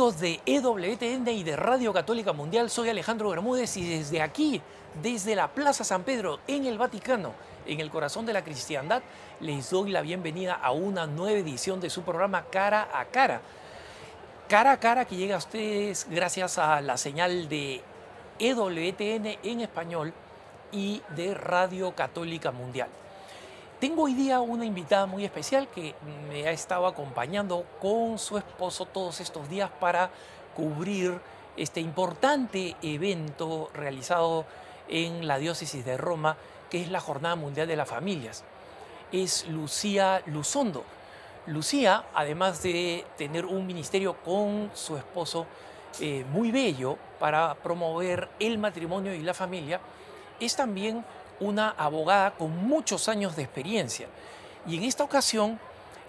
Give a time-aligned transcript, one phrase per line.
[0.00, 4.62] De EWTN y de Radio Católica Mundial, soy Alejandro Bermúdez y desde aquí,
[5.02, 7.34] desde la Plaza San Pedro, en el Vaticano,
[7.66, 9.02] en el corazón de la cristiandad,
[9.40, 13.42] les doy la bienvenida a una nueva edición de su programa Cara a Cara.
[14.48, 17.82] Cara a Cara que llega a ustedes gracias a la señal de
[18.38, 20.14] EWTN en español
[20.72, 22.88] y de Radio Católica Mundial.
[23.80, 25.94] Tengo hoy día una invitada muy especial que
[26.28, 30.10] me ha estado acompañando con su esposo todos estos días para
[30.54, 31.18] cubrir
[31.56, 34.44] este importante evento realizado
[34.86, 36.36] en la diócesis de Roma,
[36.68, 38.44] que es la Jornada Mundial de las Familias.
[39.12, 40.84] Es Lucía Luzondo.
[41.46, 45.46] Lucía, además de tener un ministerio con su esposo
[46.00, 49.80] eh, muy bello para promover el matrimonio y la familia,
[50.38, 51.02] es también
[51.40, 54.08] una abogada con muchos años de experiencia.
[54.66, 55.58] Y en esta ocasión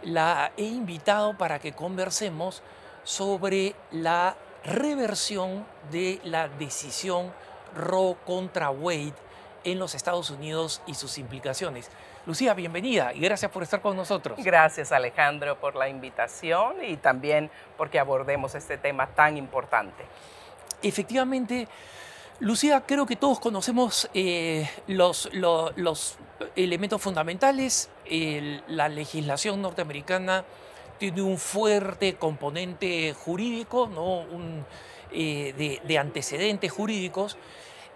[0.03, 2.61] la he invitado para que conversemos
[3.03, 7.31] sobre la reversión de la decisión
[7.75, 9.13] Roe contra Wade
[9.63, 11.89] en los Estados Unidos y sus implicaciones.
[12.25, 14.37] Lucía, bienvenida y gracias por estar con nosotros.
[14.43, 20.03] Gracias Alejandro por la invitación y también porque abordemos este tema tan importante.
[20.83, 21.67] Efectivamente,
[22.41, 25.29] Lucía, creo que todos conocemos eh, los,
[26.55, 27.91] elementos fundamentales.
[28.67, 30.43] la legislación norteamericana
[30.97, 34.25] tiene un fuerte componente jurídico, ¿no?
[35.11, 37.37] Eh, de, antecedentes jurídicos.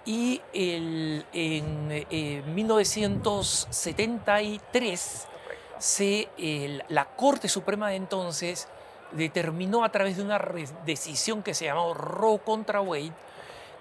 [0.05, 1.25] Y en
[2.53, 5.27] 1973
[6.37, 8.67] eh, la Corte Suprema de entonces
[9.11, 10.37] determinó a través de una
[10.85, 13.24] decisión que se llamó Roe contra Wade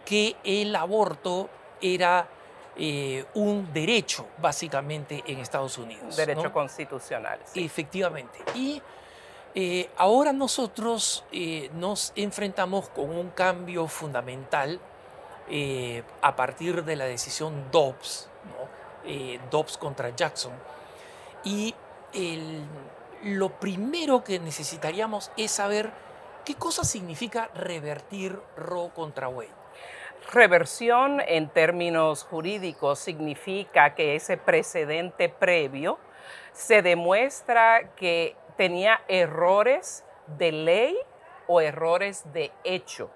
[0.05, 1.49] que el aborto
[1.81, 2.29] era
[2.77, 6.17] eh, un derecho, básicamente, en Estados Unidos.
[6.17, 7.39] Derecho constitucional.
[7.55, 8.41] Efectivamente.
[8.55, 8.83] Y
[9.55, 14.81] eh, ahora nosotros eh, nos enfrentamos con un cambio fundamental
[16.23, 18.31] a partir de la decisión Dobbs,
[19.51, 20.55] Dobbs contra Jackson.
[21.45, 21.75] Y
[23.25, 25.93] lo primero que necesitaríamos es saber
[26.47, 29.64] qué cosa significa revertir Roe contra Wade.
[30.33, 35.99] Reversión en términos jurídicos significa que ese precedente previo
[36.53, 40.97] se demuestra que tenía errores de ley
[41.47, 43.11] o errores de hecho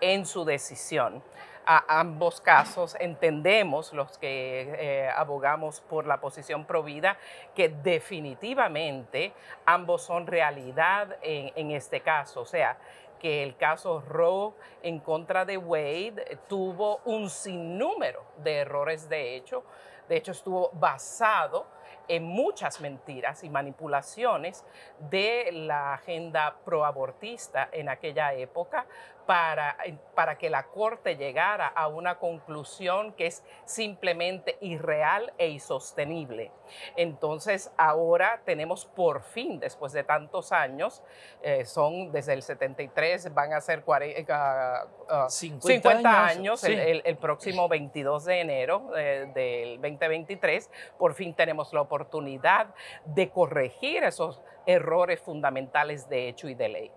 [0.00, 1.22] en su decisión.
[1.66, 7.16] A ambos casos entendemos, los que eh, abogamos por la posición provida,
[7.54, 9.32] que definitivamente
[9.64, 12.42] ambos son realidad en, en este caso.
[12.42, 12.76] O sea,
[13.18, 14.52] que el caso Roe
[14.82, 19.64] en contra de Wade tuvo un sinnúmero de errores de hecho.
[20.08, 21.66] De hecho, estuvo basado
[22.08, 24.64] en muchas mentiras y manipulaciones
[24.98, 28.86] de la agenda proabortista en aquella época
[29.26, 29.76] para,
[30.14, 36.50] para que la Corte llegara a una conclusión que es simplemente irreal e insostenible.
[36.96, 41.02] Entonces ahora tenemos por fin, después de tantos años,
[41.42, 44.86] eh, son desde el 73, van a ser 40,
[45.28, 52.74] 50, años, el, próximo 22 de enero eh, del 2023, por fin tenemos la oportunidad
[53.04, 56.90] de corregir esos errores fundamentales de hecho y de ley.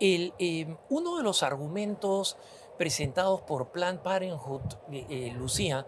[0.00, 2.36] Em, uno de los argumentos
[2.76, 5.86] presentados por Planned Parenthood, eh, eh, Lucía,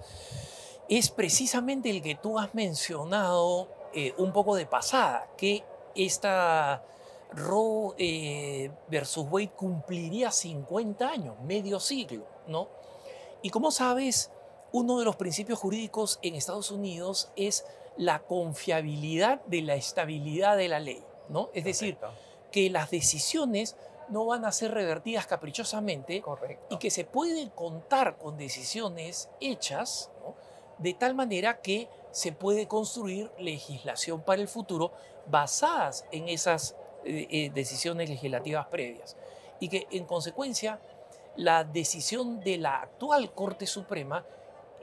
[0.89, 6.83] es precisamente el que tú has mencionado eh, un poco de pasada, que esta
[7.33, 7.95] Roe
[8.89, 12.69] versus Wade cumpliría 50 años, medio siglo, ¿no?
[13.43, 14.33] Y como sabes,
[14.73, 17.65] uno de los principios jurídicos en Estados Unidos es
[17.97, 21.51] la confiabilidad de la estabilidad de la ley, ¿no?
[21.55, 21.99] Es decir,
[22.51, 23.77] que las decisiones
[24.11, 26.23] no van a ser revertidas caprichosamente
[26.69, 30.11] y que se puede contar con decisiones hechas
[30.79, 34.93] de tal manera que se puede construir legislación para el futuro
[35.27, 39.17] basadas en esas eh, eh, decisiones legislativas previas.
[39.61, 40.81] Y que en consecuencia
[41.37, 44.25] la decisión de la actual Corte Suprema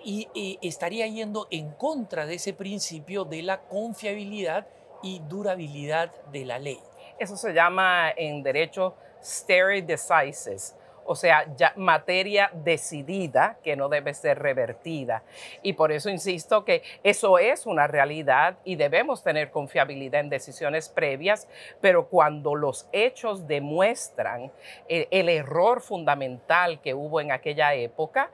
[0.04, 4.68] y, eh, estaría yendo en contra de ese principio de la confiabilidad
[5.04, 6.80] y durabilidad de la ley.
[7.20, 8.96] Eso se llama en derecho
[9.28, 10.74] stare decisis,
[11.08, 15.24] o sea, ya materia decidida que no debe ser revertida.
[15.64, 20.90] Y por eso insisto que eso es una realidad y debemos tener confiabilidad en decisiones
[20.90, 21.48] previas,
[21.80, 24.52] pero cuando los hechos demuestran
[24.90, 28.32] eh, el, error fundamental que hubo en aquella época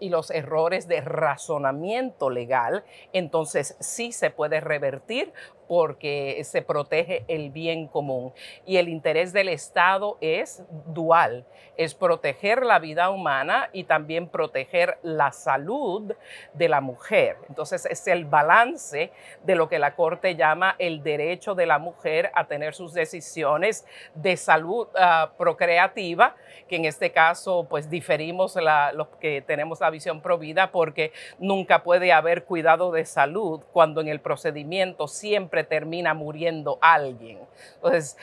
[0.00, 5.32] y los errores de razonamiento legal, entonces sí se puede revertir
[5.72, 8.34] porque se protege el bien común.
[8.66, 11.46] Y el interés del Estado es dual,
[11.78, 16.12] es proteger la vida humana y también proteger la salud
[16.52, 17.38] de la mujer.
[17.48, 19.12] Entonces es el balance
[19.44, 23.86] de lo que la Corte llama el derecho de la mujer a tener sus decisiones
[24.14, 26.36] de salud ah, procreativa,
[26.68, 28.58] que en este caso pues diferimos
[28.92, 34.08] los que tenemos la visión provida porque nunca puede haber cuidado de salud cuando en
[34.08, 37.38] el procedimiento siempre termina muriendo alguien.
[37.76, 38.16] Entonces,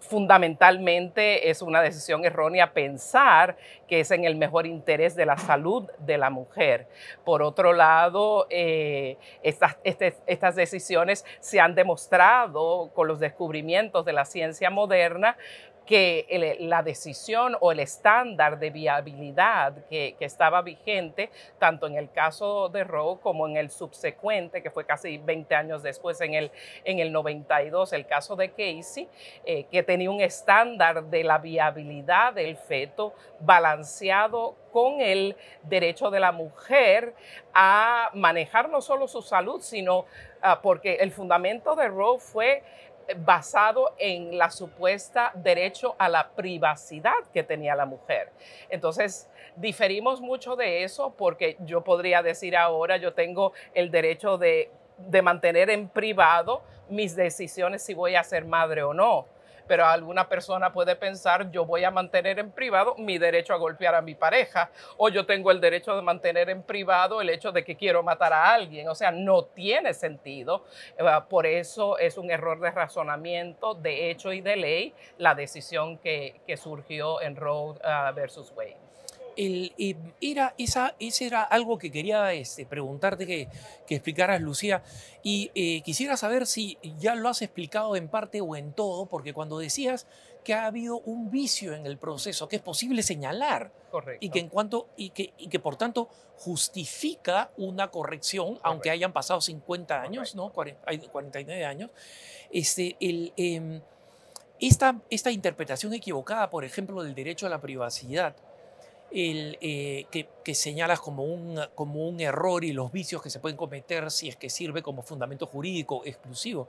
[0.00, 3.56] fundamentalmente es una decisión errónea pensar
[3.88, 6.86] que es en el mejor interés de la salud de la mujer.
[7.24, 14.24] Por otro lado, eh, este, estas decisiones se han demostrado con los descubrimientos de la
[14.24, 15.36] ciencia moderna
[15.86, 22.68] que la decisión o el estándar de viabilidad que, estaba vigente, tanto en el caso
[22.68, 26.50] de Roe como en el subsecuente, que fue casi 20 años después, en el,
[26.84, 29.08] en el 92, el caso de Casey,
[29.44, 36.20] eh, que tenía un estándar de la viabilidad del feto balanceado con el derecho de
[36.20, 37.14] la mujer
[37.52, 40.04] a manejar no solo su salud, sino
[40.42, 42.62] ah, porque el fundamento de Roe fue
[43.18, 48.30] basado en la supuesta derecho a la privacidad que tenía la mujer.
[48.68, 54.70] Entonces, diferimos mucho de eso porque yo podría decir ahora, yo tengo el derecho de,
[54.98, 59.26] de mantener en privado mis decisiones si voy a ser madre o no
[59.70, 63.94] pero alguna persona puede pensar, yo voy a mantener en privado mi derecho a golpear
[63.94, 67.62] a mi pareja, o yo tengo el derecho de mantener en privado el hecho de
[67.62, 68.88] que quiero matar a alguien.
[68.88, 70.64] O sea, no tiene sentido.
[70.98, 75.98] Eh, por eso es un error de razonamiento, de hecho y de ley, la decisión
[75.98, 78.89] que, surgió en Roe uh, versus Wade.
[79.36, 79.72] El,
[80.20, 83.48] era esa, ese era algo que quería este, preguntarte que,
[83.86, 84.82] que, explicaras, Lucía.
[85.22, 89.32] Y eh, quisiera saber si ya lo has explicado en parte o en todo, porque
[89.32, 90.06] cuando decías
[90.44, 94.24] que ha habido un vicio en el proceso que es posible señalar Correcto.
[94.24, 99.12] y que en cuanto y que, y que por tanto justifica una corrección aunque hayan
[99.12, 101.90] pasado 50 años no 49 años
[102.50, 103.80] este el em,
[104.60, 108.34] esta, esta interpretación equivocada por ejemplo del derecho a la privacidad
[109.12, 113.56] el, eh, que, señalas como un, como un error y los vicios que se pueden
[113.56, 116.68] cometer si es que sirve como fundamento jurídico exclusivo.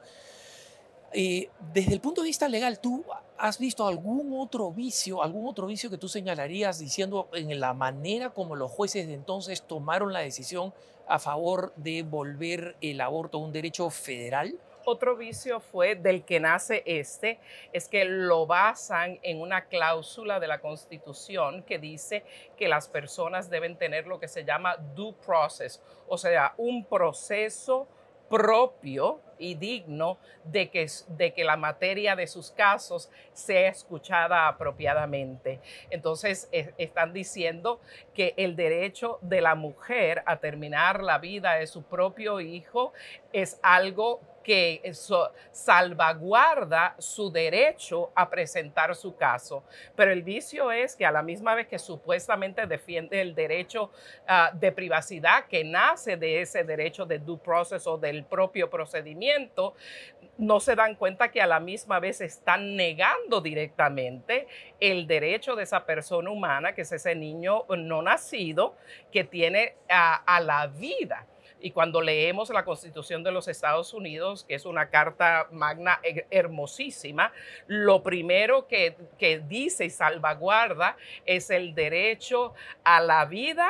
[1.13, 3.03] Eh, desde el punto de vista legal, ¿tú
[3.37, 8.29] has visto algún otro vicio, algún otro vicio que tú señalarías diciendo en la manera
[8.29, 10.73] como los jueces de entonces tomaron la decisión
[11.07, 14.55] a favor de volver el aborto un derecho federal?
[14.85, 17.39] Otro vicio fue del que nace este,
[17.73, 22.23] es que lo basan en una cláusula de la Constitución que dice
[22.57, 27.87] que las personas deben tener lo que se llama due process, o sea, un proceso
[28.31, 35.59] propio y digno de que, de que la materia de sus casos sea escuchada apropiadamente.
[35.89, 37.81] Entonces, están diciendo
[38.13, 42.93] que el derecho de la mujer a terminar la vida de su propio hijo
[43.33, 49.63] es algo que eso salvaguarda su derecho a presentar su caso.
[49.95, 53.91] Pero el vicio es que a la misma vez que supuestamente defiende el derecho
[54.27, 59.75] ah, de privacidad que nace de ese derecho de due process o del propio procedimiento,
[60.37, 64.47] no se dan cuenta que a la misma vez están negando directamente
[64.79, 68.75] el derecho de esa persona humana, que es ese niño no nacido,
[69.11, 71.27] que tiene a la vida.
[71.61, 76.01] Y cuando leemos la Constitución de los Estados Unidos, que es una carta magna
[76.31, 77.31] hermosísima,
[77.67, 78.95] lo primero que,
[79.47, 82.53] dice y salvaguarda es el derecho
[82.83, 83.69] a la vida,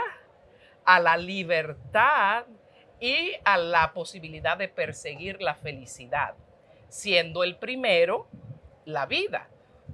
[0.85, 2.45] a la libertad
[2.99, 6.35] y a la posibilidad de perseguir la felicidad,
[6.87, 8.27] siendo el primero
[8.85, 9.49] la vida,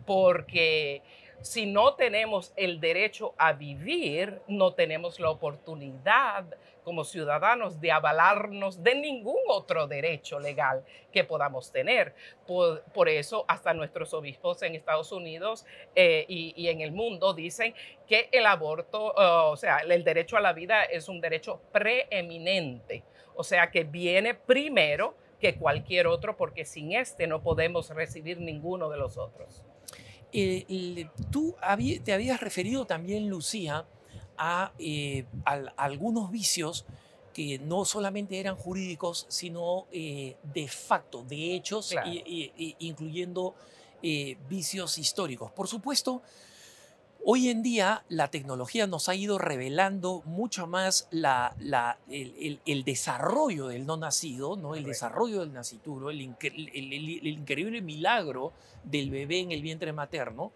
[0.05, 1.01] porque
[1.41, 6.45] si no tenemos el derecho a vivir, no tenemos la oportunidad
[6.83, 12.15] como ciudadanos de avalarnos de ningún otro derecho legal que podamos tener.
[12.45, 15.65] Por, eso hasta nuestros obispos en Estados Unidos
[15.95, 17.73] eh, y, en el mundo dicen
[18.07, 23.03] que el aborto, o sea, el derecho a la vida es un derecho preeminente,
[23.35, 28.89] o sea, que viene primero que cualquier otro porque sin este no podemos recibir ninguno
[28.89, 29.63] de los otros.
[30.33, 31.55] Eh, tú
[32.03, 33.85] te habías referido también, Lucía,
[34.79, 36.85] eh, a, algunos vicios
[37.33, 41.95] que no solamente eran jurídicos, sino eh, de facto, de hechos,
[42.79, 43.55] incluyendo
[44.49, 45.51] vicios históricos.
[45.51, 46.21] Por supuesto,
[47.29, 52.85] Hoy en día la tecnología nos ha ido revelando mucho más la, la, el, el,
[52.85, 54.75] desarrollo del no nacido, ¿no?
[54.75, 58.53] el desarrollo del nacituro, el, el, increíble milagro
[58.85, 60.53] del bebé en el vientre materno.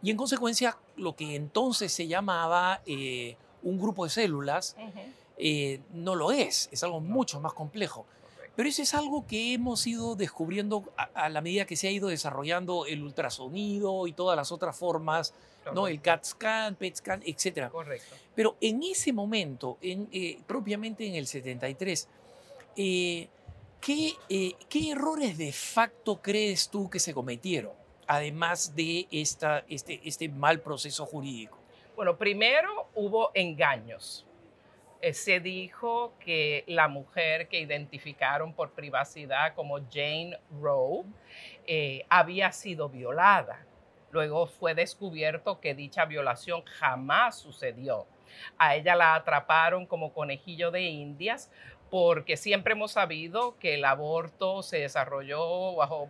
[0.00, 4.76] Y en consecuencia, lo que entonces se llamaba eh, un grupo de células
[5.38, 8.06] eh, no lo es, es algo mucho más complejo.
[8.60, 12.08] Pero eso es algo que hemos ido descubriendo a, la medida que se ha ido
[12.08, 15.32] desarrollando el ultrasonido y todas las otras formas,
[15.74, 15.88] ¿no?
[15.88, 17.70] el CAT scan, PET scan, etc.
[17.70, 18.14] Correcto.
[18.34, 22.06] Pero en ese momento, en, eh, propiamente en el 73,
[22.76, 23.30] ¿qué,
[23.80, 27.72] ¿qué errores de facto crees tú que se cometieron?
[28.06, 31.56] además de esta, este, este mal proceso jurídico?
[31.96, 34.26] Bueno, primero hubo engaños.
[35.02, 41.04] Eh, se dijo que la mujer que identificaron por privacidad como Jane Roe
[41.66, 43.64] eh, había sido violada.
[44.10, 48.06] Luego fue descubierto que dicha violación jamás sucedió.
[48.58, 51.50] A ella la atraparon como conejillo de indias
[51.90, 56.08] porque siempre hemos sabido que el aborto se desarrolló bajo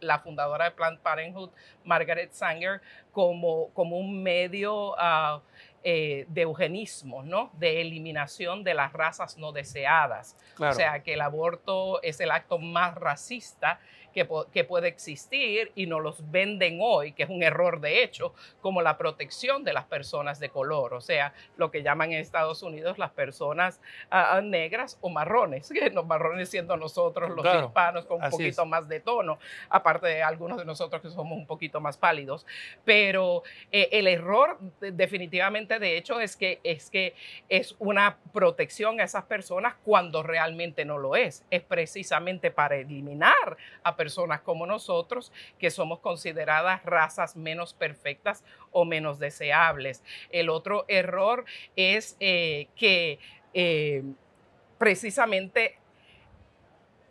[0.00, 1.50] la fundadora de Planned Parenthood,
[1.84, 5.42] Margaret Sanger, como, como un medio ah,
[5.88, 7.52] eh, de eugenismo, ¿no?
[7.60, 10.36] de eliminación de las razas no deseadas.
[10.58, 13.78] O sea, que el aborto es el acto más racista
[14.16, 18.32] que, puede existir y nos los venden hoy, que es un error de hecho,
[18.62, 22.62] como la protección de las personas de color, o sea, lo que llaman en Estados
[22.62, 23.78] Unidos las personas
[24.10, 28.64] ah, ah, negras o marrones, que los marrones siendo nosotros los hispanos con un poquito
[28.64, 32.46] más de tono, aparte de algunos de nosotros que somos un poquito más pálidos,
[32.86, 37.14] pero eh, el error definitivamente de hecho es que, es que
[37.50, 43.58] es una protección a esas personas cuando realmente no lo es, es precisamente para eliminar
[43.82, 50.04] a personas personas como nosotros, que somos consideradas razas menos perfectas o menos deseables.
[50.30, 51.44] El otro error
[51.74, 53.18] es eh, que
[53.52, 54.04] eh,
[54.78, 55.76] precisamente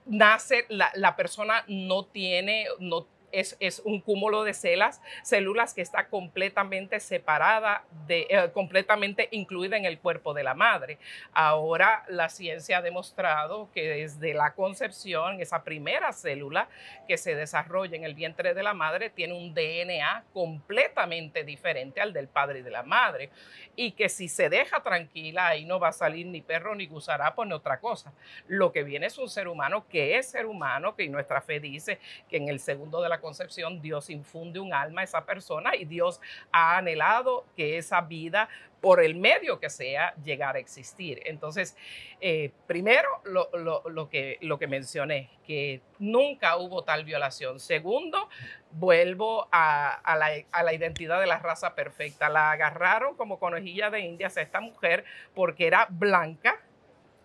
[0.05, 3.05] nace, la, la, persona no tiene, no
[3.39, 9.85] es, un cúmulo de células, células que está completamente separada, de, eh, completamente incluida en
[9.85, 10.97] el cuerpo de la madre.
[11.33, 16.67] Ahora la ciencia ha demostrado que desde la concepción, esa primera célula
[17.07, 22.13] que se desarrolla en el vientre de la madre tiene un DNA completamente diferente al
[22.13, 23.29] del padre y de la madre.
[23.75, 27.45] Y que si se deja tranquila, ahí no va a salir ni perro ni gusarapo
[27.45, 28.13] ni otra cosa.
[28.47, 31.99] Lo que viene es un ser humano que es ser humano, que nuestra fe dice
[32.29, 35.85] que en el segundo de la concepción, Dios infunde un alma a esa persona y
[35.85, 38.47] Dios ha anhelado que esa vida,
[38.81, 41.23] por el medio que sea, llegara a existir.
[41.25, 41.75] Entonces,
[42.21, 47.59] eh, primero, lo, que, mencioné, que nunca hubo tal violación.
[47.59, 48.29] Segundo,
[48.69, 52.29] vuelvo a, la, a, la, identidad de la raza perfecta.
[52.29, 55.03] La agarraron como conejilla de indias a esta mujer
[55.33, 56.61] porque era blanca,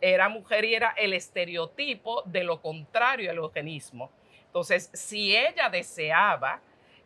[0.00, 4.10] era mujer y era el estereotipo de lo contrario al eugenismo.
[4.50, 6.60] Entonces, si ella deseaba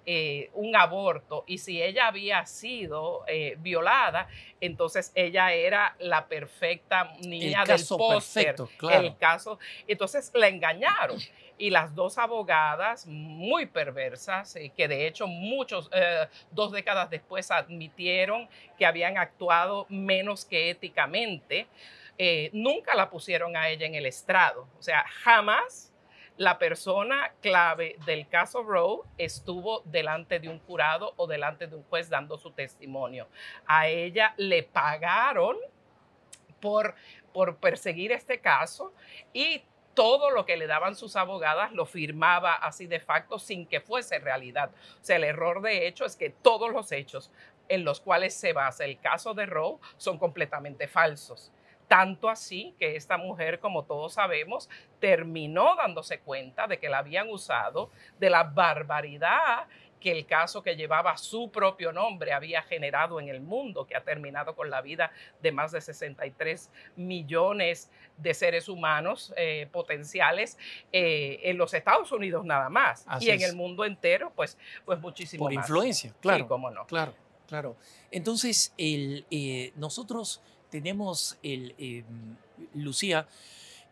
[0.06, 4.28] eh, un aborto y si ella había sido eh, violada,
[4.60, 8.56] entonces ella era la perfecta niña del póster.
[8.90, 11.18] El caso, entonces la engañaron.
[11.56, 15.88] Y las dos abogadas muy perversas, eh, que de hecho muchos,
[16.50, 21.66] dos décadas después admitieron que habían actuado menos que éticamente,
[22.52, 24.66] nunca la pusieron a ella en el estrado.
[24.78, 25.93] O sea, jamás
[26.36, 31.84] la persona clave del caso Roe estuvo delante de un jurado o delante de un
[31.84, 33.28] juez dando su testimonio.
[33.66, 35.56] A ella le pagaron
[36.60, 36.94] por,
[37.32, 38.92] por perseguir este caso
[39.32, 39.62] y
[39.94, 44.18] todo lo que le daban sus abogadas lo firmaba así de facto sin que fuese
[44.18, 44.70] realidad.
[45.00, 47.30] O sea, el error de hecho es que todos los hechos
[47.68, 51.52] en los cuales se basa el caso de Roe son completamente falsos.
[51.88, 54.68] Tanto así que esta mujer, como todos sabemos,
[55.00, 59.66] terminó dándose cuenta de que la habían usado, de la barbaridad
[60.04, 64.04] que el caso que llevaba su propio nombre había generado en el mundo, que ha
[64.04, 65.10] terminado con la vida
[65.40, 70.58] de más de 63 millones de seres humanos eh, potenciales
[70.92, 75.46] eh, en los Estados Unidos nada más y en el mundo entero, pues, pues muchísimo
[75.46, 75.64] Por más.
[75.64, 76.44] influencia, claro.
[76.44, 76.84] Sí, cómo no.
[76.84, 77.14] Claro,
[77.48, 77.74] claro.
[78.10, 80.42] Entonces, el, eh, nosotros
[80.74, 82.04] tenemos, el, em,
[82.74, 83.28] Lucía,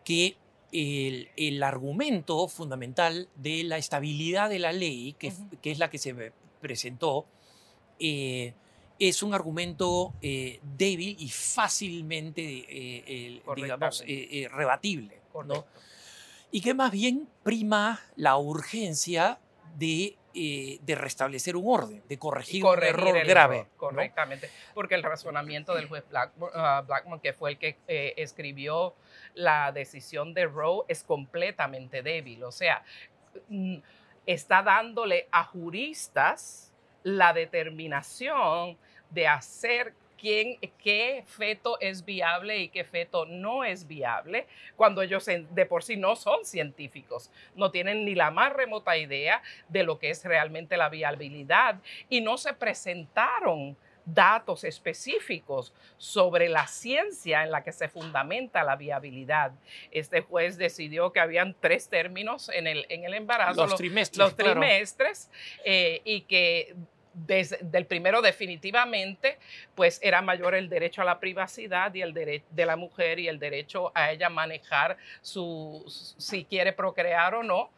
[0.04, 0.36] que
[0.72, 6.32] el, argumento fundamental de la estabilidad de la ley, que, que es la que se
[6.60, 7.24] presentó,
[8.00, 8.52] eh,
[8.98, 14.02] es un argumento eh, débil y fácilmente, eh, digamos,
[14.50, 15.20] rebatible.
[15.46, 15.64] ¿no?
[16.50, 19.38] Y que más bien prima la urgencia
[19.78, 23.66] de eh, de restablecer un orden, de corregir, un error grave.
[23.76, 28.94] correctamente, porque el razonamiento del juez ah, Blackmun, que fue el que eh, escribió
[29.34, 32.44] la decisión de Roe, es completamente débil.
[32.44, 32.82] O sea,
[33.48, 33.76] mm,
[34.26, 36.72] está dándole a juristas
[37.02, 38.78] la determinación
[39.10, 45.26] de hacer quién, qué feto es viable y qué feto no es viable, cuando ellos
[45.26, 49.98] de por sí no son científicos, no tienen ni la más remota idea de lo
[49.98, 57.50] que es realmente la viabilidad y no se presentaron datos específicos sobre la ciencia en
[57.50, 59.52] la que se fundamenta la viabilidad.
[59.90, 64.36] Este juez decidió que habían tres términos en el, en el embarazo, los, trimestres, los
[64.36, 65.30] trimestres
[65.64, 66.74] eh, y que
[67.14, 69.38] desde el primero definitivamente,
[69.74, 73.28] pues era mayor el derecho a la privacidad y el derecho de la mujer y
[73.28, 75.84] el derecho a ella manejar su,
[76.18, 77.70] si quiere procrear o no,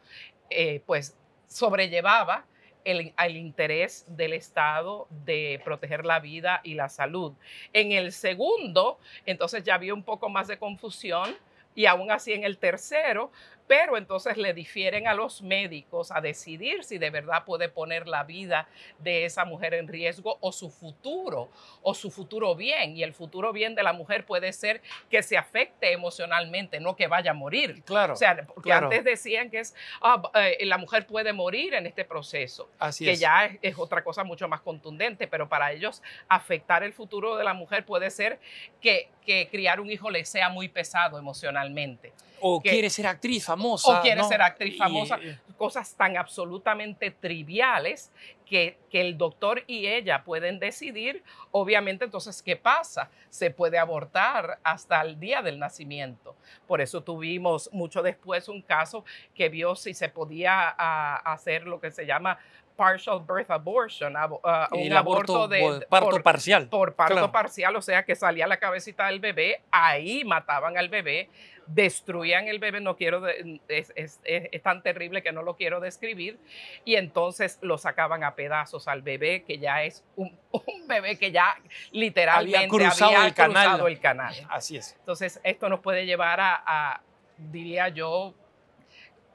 [0.49, 2.45] eh, pues sobrellevaba
[2.83, 7.33] el, el, interés del Estado de proteger la vida y la salud.
[7.73, 11.35] En el segundo, entonces ya había un poco más de confusión
[11.73, 13.31] y aún así en el tercero,
[13.67, 18.23] pero entonces le difieren a los médicos a decidir si de verdad puede poner la
[18.23, 18.67] vida
[18.99, 21.49] de esa mujer en riesgo o su futuro,
[21.81, 22.95] o su futuro bien.
[22.95, 27.07] Y el futuro bien de la mujer puede ser que se afecte emocionalmente, no que
[27.07, 27.83] vaya a morir.
[27.83, 28.13] Claro.
[28.13, 32.05] O sea, porque antes decían que es, ah, eh, la mujer puede morir en este
[32.05, 36.93] proceso, Así que ya es, otra cosa mucho más contundente, pero para ellos afectar el
[36.93, 38.39] futuro de la mujer puede ser
[38.81, 42.13] que, que criar un hijo le sea muy pesado emocionalmente.
[42.41, 43.99] O quiere ser actriz famosa.
[43.99, 45.19] O quiere ser actriz famosa.
[45.57, 48.11] cosas tan absolutamente triviales
[48.45, 51.23] que, que, el doctor y ella pueden decidir.
[51.51, 53.09] Obviamente, entonces, ¿qué pasa?
[53.29, 56.35] Se puede abortar hasta el día del nacimiento.
[56.67, 61.79] Por eso tuvimos mucho después un caso que vio si se podía ah, hacer lo
[61.79, 62.37] que se llama
[62.75, 64.39] partial birth abortion, uh,
[64.71, 66.67] un aborto, de parto parcial.
[66.67, 71.29] Por parto parcial, o sea que salía la cabecita del bebé, ahí mataban al bebé,
[71.67, 76.39] destruían el bebé, no quiero, es, es, es, tan terrible que no lo quiero describir,
[76.83, 81.31] y entonces lo sacaban a pedazos al bebé, que ya es un, un bebé que
[81.31, 81.57] ya
[81.91, 83.87] literalmente había cruzado, el, canal.
[83.87, 84.35] el, canal.
[84.49, 84.95] Así es.
[84.99, 87.01] Entonces esto nos puede llevar a, a
[87.37, 88.33] diría yo,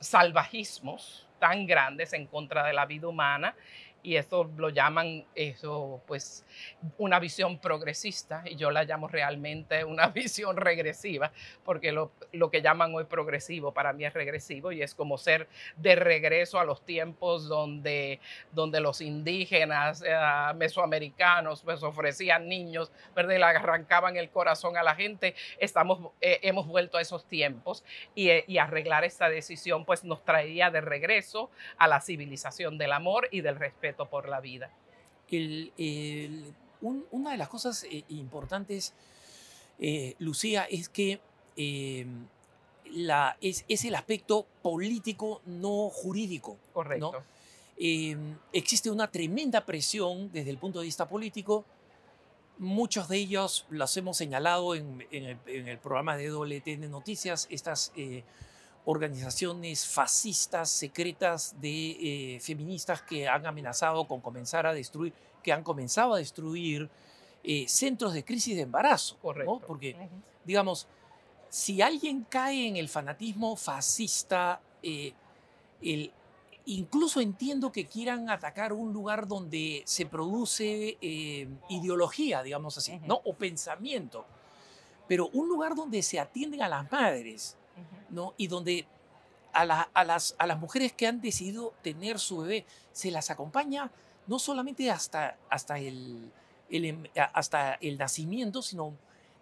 [0.01, 3.55] salvajismos tan grandes en contra de la vida humana
[4.03, 6.45] y eso lo llaman eso pues
[6.99, 11.33] una visión progresista y yo la llamo realmente una visión regresiva
[11.65, 15.49] porque lo, lo, que llaman hoy progresivo para mí es regresivo y es como ser
[15.77, 18.21] de regreso a los tiempos donde,
[18.53, 20.15] donde los indígenas eh,
[20.57, 23.35] mesoamericanos pues ofrecían niños, ¿verdad?
[23.35, 25.35] Y le arrancaban el corazón a la gente.
[25.59, 27.85] Estamos, eh, hemos vuelto a esos tiempos
[28.15, 33.29] y, y arreglar esta decisión pues nos traería de regreso a la civilización del amor
[33.31, 34.71] y del respeto por la vida.
[36.81, 38.95] una de las cosas eh, importantes,
[39.79, 41.21] eh, Lucía, es que
[41.57, 42.07] eh,
[42.93, 46.57] la, es, el aspecto político, no jurídico.
[46.73, 47.23] Correcto.
[48.53, 51.65] existe una tremenda presión desde el punto de vista político.
[52.59, 57.93] Muchos de ellos los hemos señalado en, el, programa de WTN Noticias, estas
[58.91, 65.63] organizaciones fascistas, secretas de eh, feministas que han amenazado con comenzar a destruir, que han
[65.63, 66.91] comenzado a destruir
[67.45, 69.17] eh, centros de crisis de embarazo.
[69.23, 69.63] Correcto.
[69.65, 69.97] Porque,
[70.45, 70.89] digamos,
[71.49, 75.13] si alguien cae en el fanatismo fascista, eh,
[75.81, 76.13] el,
[76.67, 80.99] incluso entiendo que quieran atacar un lugar donde se produce
[81.69, 83.21] ideología, digamos así, ¿no?
[83.25, 84.27] o pensamiento,
[85.07, 87.57] pero un lugar donde se atienden a las madres,
[88.11, 88.35] ¿no?
[88.37, 88.87] Y donde
[89.53, 93.91] a, las, a las mujeres que han decidido tener su bebé se las acompaña
[94.27, 96.31] no solamente hasta, hasta, el,
[96.71, 98.95] em, hasta el nacimiento, sino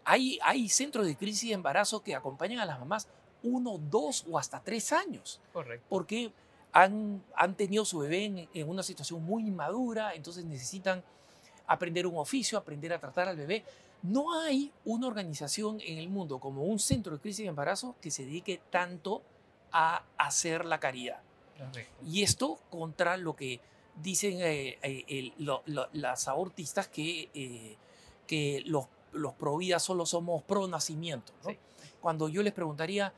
[0.04, 3.08] hay, hay centros de crisis de embarazo que acompañan a las mamás
[3.42, 5.40] uno, dos o hasta tres años.
[5.52, 5.84] Correcto.
[5.88, 6.32] Porque
[6.72, 11.02] han, han tenido su bebé en, en, una situación muy inmadura, entonces necesitan
[11.66, 13.64] aprender un oficio, aprender a tratar al bebé.
[14.02, 18.11] No hay una organización en el mundo como un centro de crisis de embarazo que
[18.11, 19.22] se dedique tanto
[19.72, 21.20] a hacer la caridad.
[22.06, 23.61] Y esto contra lo que
[24.00, 25.32] dicen eh, eh,
[25.92, 27.76] las abortistas que, eh,
[28.26, 31.32] que los, los pro vida solo somos pro nacimiento.
[32.00, 33.12] Cuando yo les preguntaría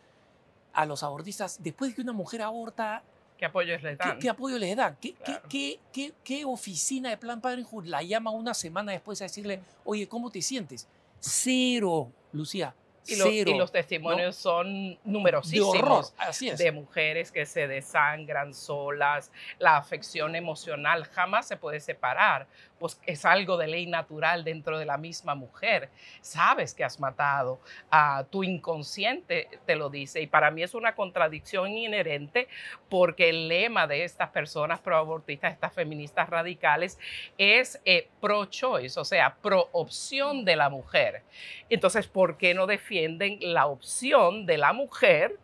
[0.73, 3.03] a los abortistas, después de que una mujer aborta,
[3.41, 4.19] ¿Qué apoyo les dan?
[4.19, 4.99] ¿Qué, apoyo les dan?
[5.01, 5.15] ¿Qué,
[5.49, 10.07] qué, qué, qué, oficina de Plan Parenthood la llama una semana después a decirle, oye,
[10.07, 10.87] ¿cómo te sientes?
[11.21, 12.75] Cero, Lucía,
[13.07, 21.05] y, los testimonios son numerosísimos de, de mujeres que se desangran solas, la afección emocional
[21.07, 22.47] jamás se puede separar,
[22.81, 25.91] pues es algo de ley natural dentro de la misma mujer.
[26.23, 30.95] Sabes que has matado, a tu inconsciente te lo dice y para mí es una
[30.95, 32.49] contradicción inherente
[32.89, 36.99] porque el lema de estas personas proabortistas, estas feministas radicales,
[37.37, 41.23] es eh, pro-choice, o sea, pro-opción de la mujer.
[41.69, 45.39] Entonces, ¿por qué no defienden la opción de la mujer?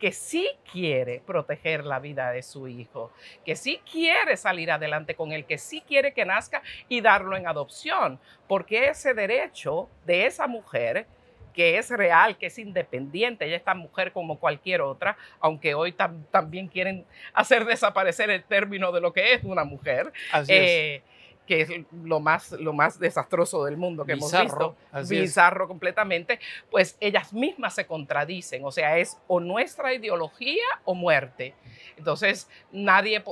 [0.00, 3.12] Que sí quiere proteger la vida de su hijo,
[3.44, 7.46] que sí quiere salir adelante con él, que sí quiere que nazca y darlo en
[7.46, 11.06] adopción, porque ese derecho de esa mujer
[11.52, 15.94] que es real, que es independiente, ella es tan mujer como cualquier otra, aunque hoy
[16.30, 20.12] también quieren hacer desaparecer el término de lo que es una mujer.
[20.32, 21.02] Así es eh,
[21.50, 21.70] que es
[22.04, 24.76] lo más, lo más desastroso del mundo que hemos visto,
[25.08, 26.38] bizarro completamente,
[26.70, 31.56] pues ellas mismas se contradicen, o sea, es o nuestra ideología o muerte.
[31.96, 33.24] Entonces, nadie,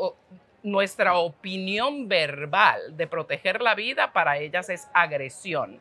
[0.64, 5.78] nuestra opinión verbal de proteger la vida para ellas es agresión,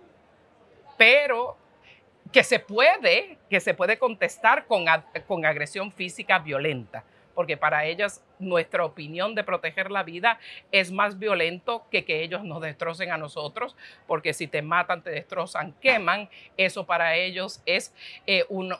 [0.96, 1.58] pero
[2.32, 4.86] que se puede, que se puede contestar con,
[5.26, 7.04] con agresión física violenta
[7.38, 10.40] porque para ellas nuestra opinión de proteger la vida
[10.72, 13.76] es más violento que que ellos nos destrocen a nosotros,
[14.08, 17.94] porque si te matan, te destrozan, queman, eso para ellos es
[18.26, 18.74] eh, un,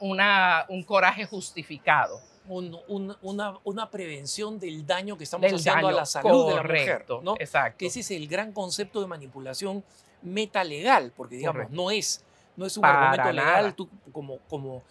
[0.88, 2.20] coraje justificado.
[2.48, 7.06] una, prevención del daño que estamos haciendo a la salud de la mujer.
[7.22, 7.36] ¿no?
[7.40, 7.78] Exacto.
[7.78, 9.84] Que ese es el gran concepto de manipulación
[10.24, 14.82] metalegal, porque digamos, no es, no es un argumento legal, tú como, como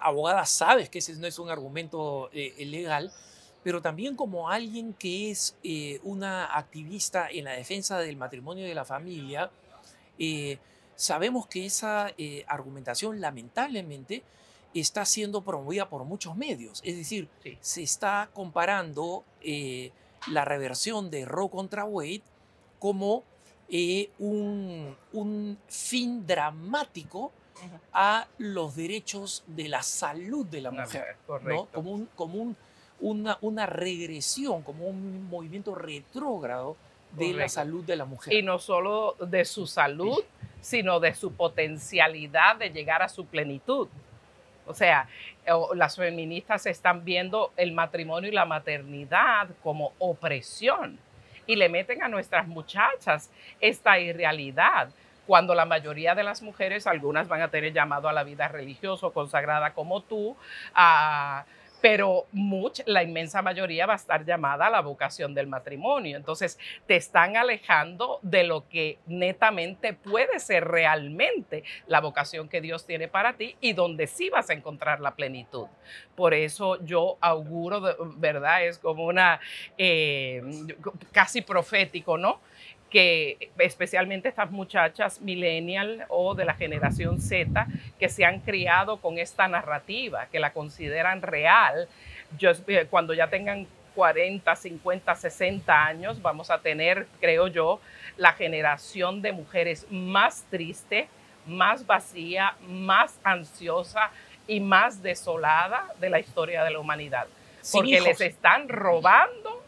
[0.00, 3.12] abogada sabes que ese no es un argumento eh, legal,
[3.62, 5.56] pero también como alguien que es
[6.02, 9.50] una activista en la defensa del matrimonio y de la familia,
[10.96, 12.12] sabemos que esa
[12.48, 14.24] argumentación lamentablemente
[14.74, 16.80] está siendo promovida por muchos medios.
[16.84, 17.28] Es decir,
[17.60, 19.22] se está comparando
[20.26, 22.22] la reversión de Roe contra Wade
[22.80, 23.22] como
[24.18, 27.32] un, un, fin dramático
[27.92, 32.54] a los derechos de la salud de la mujer, como, un, como
[33.00, 36.76] una, una, regresión, como un movimiento retrógrado
[37.12, 38.32] de la salud de la mujer.
[38.32, 40.22] Y no solo de su salud,
[40.60, 43.88] sino de su potencialidad de llegar a su plenitud.
[44.66, 45.08] O sea,
[45.74, 50.98] las feministas están viendo el matrimonio y la maternidad como opresión
[51.46, 54.90] y le meten a nuestras muchachas esta irrealidad
[55.26, 59.10] cuando la mayoría de las mujeres, algunas van a tener llamado a la vida religiosa
[59.10, 60.36] consagrada como tú,
[61.82, 62.26] pero
[62.86, 66.16] la inmensa mayoría va a estar llamada a la vocación del matrimonio.
[66.16, 72.86] Entonces, te están alejando de lo que netamente puede ser realmente la vocación que Dios
[72.86, 75.66] tiene para ti y donde sí vas a encontrar la plenitud.
[76.14, 78.64] Por eso yo auguro, ¿verdad?
[78.64, 79.40] Es como una
[79.76, 80.40] eh,
[81.10, 82.40] casi profético, ¿no?
[82.92, 87.66] Que especialmente estas muchachas millennial o de la generación Z
[87.98, 91.88] que se han criado con esta narrativa, que la consideran real,
[92.38, 97.80] yo, eh, cuando ya tengan 40, 50, 60 años, vamos a tener, creo yo,
[98.18, 101.08] la generación de mujeres más triste,
[101.46, 104.10] más vacía, más ansiosa
[104.46, 107.26] y más desolada de la historia de la humanidad.
[107.72, 109.61] Porque les están robando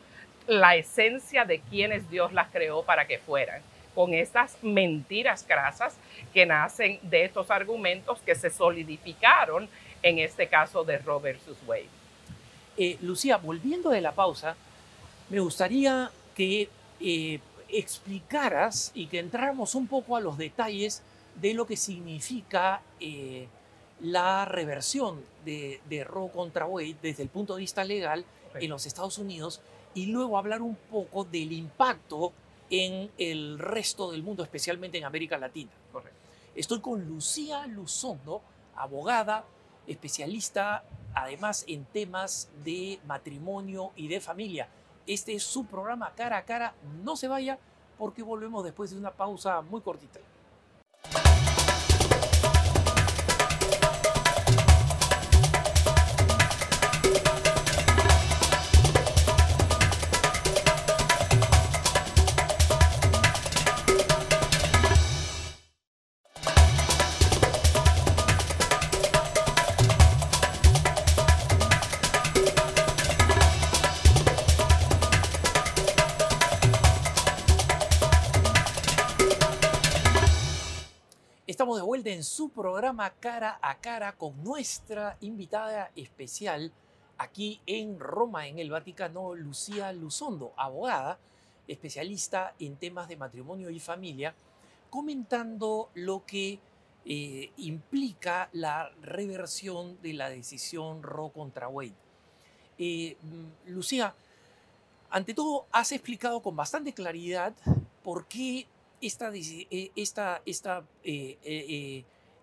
[0.46, 3.62] la esencia de quienes Dios las creó para que fueran,
[3.94, 5.96] con estas mentiras grasas
[6.33, 9.68] que nacen de estos argumentos que se solidificaron
[10.02, 11.88] en este caso de Roe versus Wade.
[12.76, 14.57] Eh, Lucía, volviendo de la pausa,
[15.30, 16.68] me gustaría que
[17.00, 21.02] eh, explicaras y que entráramos un poco a los detalles
[21.37, 23.48] de lo que significa eh,
[24.04, 28.86] la reversión de, de Roe contra Wade desde el punto de vista legal en los
[28.86, 29.60] Estados Unidos
[29.94, 32.32] y luego hablar un poco del impacto
[32.68, 35.70] en el resto del mundo, especialmente en América Latina.
[35.90, 36.18] Correcto.
[36.54, 38.42] Estoy con Lucía Luzondo,
[38.76, 39.44] abogada,
[39.86, 44.68] especialista además en temas de matrimonio y de familia.
[45.06, 46.74] Este es su programa cara a cara.
[47.02, 47.58] No se vaya
[47.98, 50.20] porque volvemos después de una pausa muy cortita.
[82.50, 86.72] Programa Cara a Cara con nuestra invitada especial
[87.18, 91.18] aquí en Roma, en el Vaticano, Lucía Luzondo, abogada,
[91.68, 94.35] especialista en temas de matrimonio y familia,
[94.90, 96.59] comentando lo que
[97.04, 101.94] eh, implica la reversión de la decisión Roe contra Wade.
[102.78, 104.14] Eh, mm, Lucía,
[105.11, 107.54] ante todo, has explicado con bastante claridad
[108.02, 108.66] por qué
[109.00, 110.85] esta, eh, esta, esta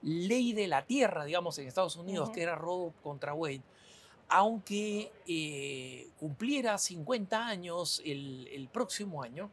[0.01, 3.61] ley de la tierra, digamos, en Estados Unidos, que era Roe contra Wade,
[4.29, 5.11] aunque
[6.19, 9.51] cumpliera 50 años el próximo año,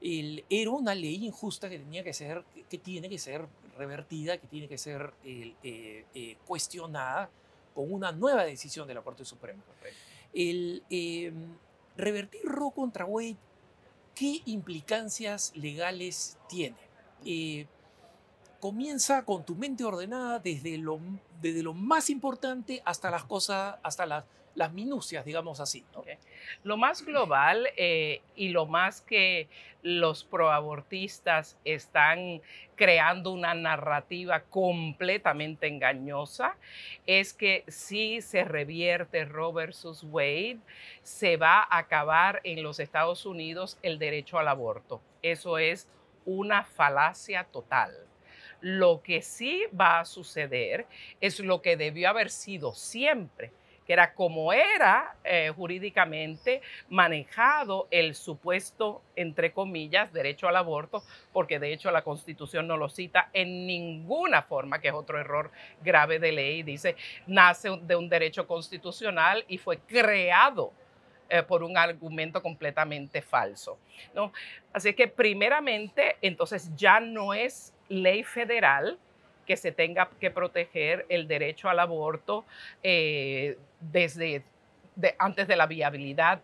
[0.00, 3.46] era una ley injusta que tenía que ser, que tiene que ser
[3.78, 7.30] revertida, que tiene que ser eh, eh, cuestionada
[7.74, 9.62] con una nueva decisión de la Corte Suprema.
[10.34, 11.56] El em,
[11.96, 13.36] revertir Roe contra Wade,
[14.14, 16.76] ¿qué implicancias legales tiene?
[17.24, 17.66] Eh,
[18.64, 20.98] comienza con tu mente ordenada desde lo,
[21.42, 24.24] desde lo más importante hasta las cosas, hasta las
[24.54, 25.84] las minucias, digamos así.
[26.62, 29.48] Lo más global eh, y lo más que
[29.82, 32.40] los proabortistas están
[32.76, 36.56] creando una narrativa completamente engañosa
[37.06, 40.60] es que si se revierte Roe versus Wade,
[41.02, 45.02] se va a acabar en los Estados Unidos el derecho al aborto.
[45.20, 45.88] Eso es
[46.24, 47.92] una falacia total.
[48.64, 50.86] Lo que sí va a suceder
[51.20, 53.52] es lo que debió haber sido siempre
[53.86, 61.02] que era como era eh, jurídicamente manejado el supuesto, entre comillas, derecho al aborto,
[61.34, 65.50] porque de hecho la Constitución no lo cita en ninguna forma, que es otro error
[65.82, 66.62] grave de ley.
[66.62, 66.96] Dice,
[67.26, 70.72] nace de un derecho constitucional y fue creado
[71.28, 73.78] eh, por un argumento completamente falso.
[74.14, 74.32] ¿no?
[74.72, 78.98] Así que primeramente, entonces ya no es ley federal,
[79.46, 82.44] que se tenga que proteger el derecho al aborto
[82.82, 84.42] eh, desde
[85.18, 86.40] antes de la viabilidad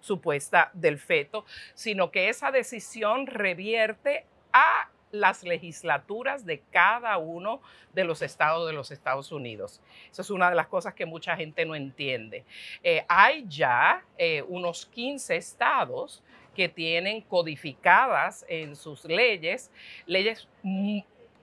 [0.00, 7.60] supuesta del feto, sino que esa decisión revierte a las legislaturas de cada uno
[7.94, 9.80] de los estados de los Estados Unidos.
[10.10, 12.44] Esa es una de las cosas que mucha gente no entiende.
[12.82, 16.22] Eh, hay ya eh, unos 15 estados
[16.54, 19.70] que tienen codificadas en sus leyes,
[20.06, 20.48] leyes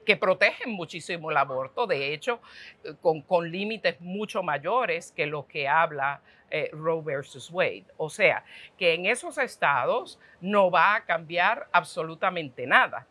[0.05, 2.39] que protegen muchísimo el aborto, de hecho,
[2.83, 7.85] eh, con, límites mucho mayores que lo que habla eh, Roe versus Wade.
[7.97, 8.43] O sea,
[8.77, 13.07] que en esos estados no va a cambiar absolutamente nada.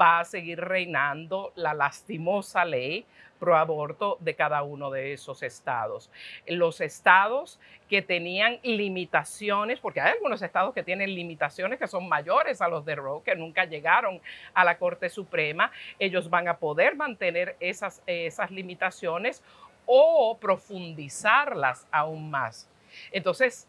[0.00, 3.06] Va a seguir reinando la lastimosa ley
[3.44, 6.10] pro aborto de cada uno de esos estados.
[6.46, 12.62] Los estados que tenían limitaciones, porque hay algunos estados que tienen limitaciones que son mayores
[12.62, 14.18] a los de Roe, que nunca llegaron
[14.54, 19.42] a la Corte Suprema, ellos van a poder mantener esas, esas limitaciones
[19.84, 22.66] o profundizarlas aún más.
[23.12, 23.68] Entonces,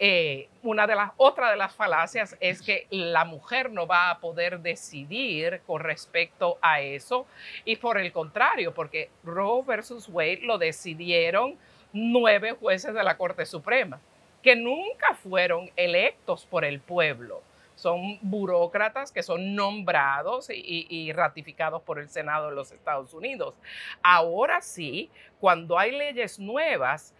[0.00, 4.20] eh, una de las, otra de las falacias es que la mujer no va a
[4.20, 7.26] poder decidir con respecto a eso
[7.64, 11.58] y por el contrario, porque Roe versus Wade lo decidieron
[11.92, 14.00] nueve jueces de la Corte Suprema,
[14.40, 17.42] que nunca fueron electos por el pueblo.
[17.74, 23.54] Son burócratas que son nombrados y, y ratificados por el Senado de los Estados Unidos.
[24.02, 27.14] Ahora sí, cuando hay leyes nuevas,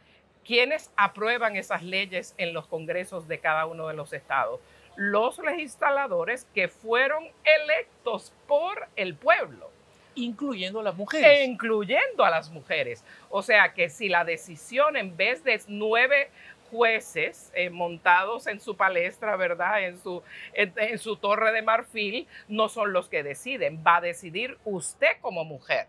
[0.49, 4.61] ¿Quiénes aprueban esas leyes en los congresos de cada uno de los estados?
[4.97, 9.71] Los legisladores que fueron electos por el pueblo.
[10.15, 11.47] Incluyendo a las mujeres.
[11.47, 13.05] incluyendo a las mujeres.
[13.29, 16.31] O sea que si la decisión en vez de nueve
[16.71, 19.85] jueces eh, montados en su palestra, ¿verdad?
[19.85, 20.23] En su,
[20.55, 23.85] en su torre de marfil, no son los que deciden.
[23.87, 25.89] Va a decidir usted como mujer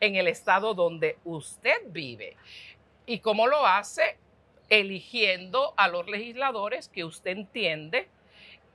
[0.00, 2.36] en el estado donde usted vive.
[3.10, 4.16] ¿Y cómo lo hace?
[4.68, 8.08] Eligiendo a los legisladores que usted entiende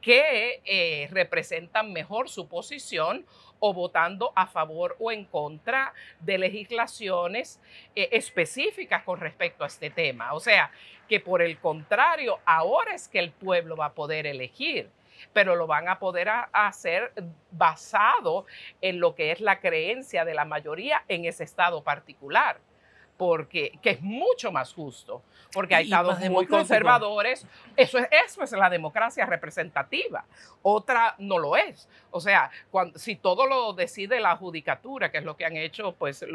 [0.02, 3.26] que eh, representan mejor su posición
[3.60, 7.62] o votando a favor o en contra de legislaciones
[7.96, 10.34] eh, específicas con respecto a este tema.
[10.34, 10.70] O sea,
[11.08, 14.90] que por el contrario, ahora es que el pueblo va a poder elegir
[15.32, 17.14] pero lo van a poder hacer
[17.52, 18.46] basado
[18.82, 22.60] en lo que es la creencia de la mayoría en ese estado particular
[23.18, 25.22] porque que es mucho más justo,
[25.54, 27.48] porque hay estados muy conservadores.
[27.76, 30.26] Eso es, eso es la democracia representativa.
[30.62, 31.88] Otra no lo es.
[32.12, 35.94] O sea, cuando, si todo lo decide la judicatura, que es lo que han hecho
[35.94, 36.26] pues,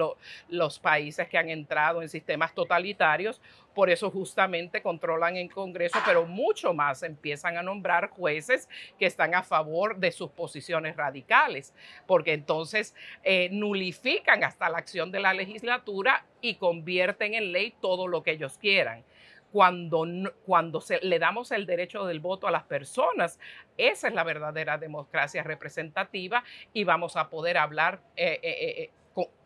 [0.49, 3.40] los países que han entrado en sistemas totalitarios,
[3.81, 9.35] por eso justamente controlan en Congreso, pero mucho más empiezan a nombrar jueces que están
[9.35, 11.73] a favor de sus posiciones radicales,
[12.07, 18.07] porque entonces eh, nulifican hasta la acción de la legislatura y convierten en ley todo
[18.07, 19.03] lo que ellos quieran
[19.51, 20.07] cuando,
[20.45, 23.40] cuando se, le damos el derecho del voto a las personas.
[23.79, 28.90] Esa es la verdadera democracia representativa y vamos a poder hablar eh, eh,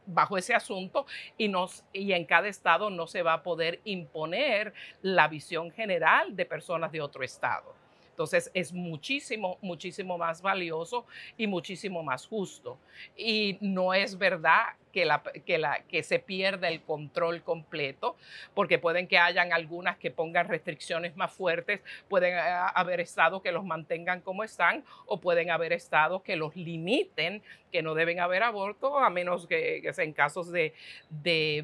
[0.07, 1.07] bajo ese asunto
[1.39, 6.37] y, nos, y en cada estado no se va a poder imponer la visión general
[6.37, 7.75] de personas de otro estado.
[8.11, 11.05] Entonces es muchísimo, muchísimo más valioso
[11.37, 12.79] y muchísimo más justo.
[13.17, 18.17] Y no es verdad que, la, que, la, que se pierda el control completo,
[18.55, 22.41] porque pueden que hayan algunas que pongan restricciones más fuertes, pueden eh,
[22.75, 27.83] haber estados que los mantengan como están o pueden haber estados que los limiten, que
[27.83, 30.73] no deben haber aborto, a menos que, sea en casos de,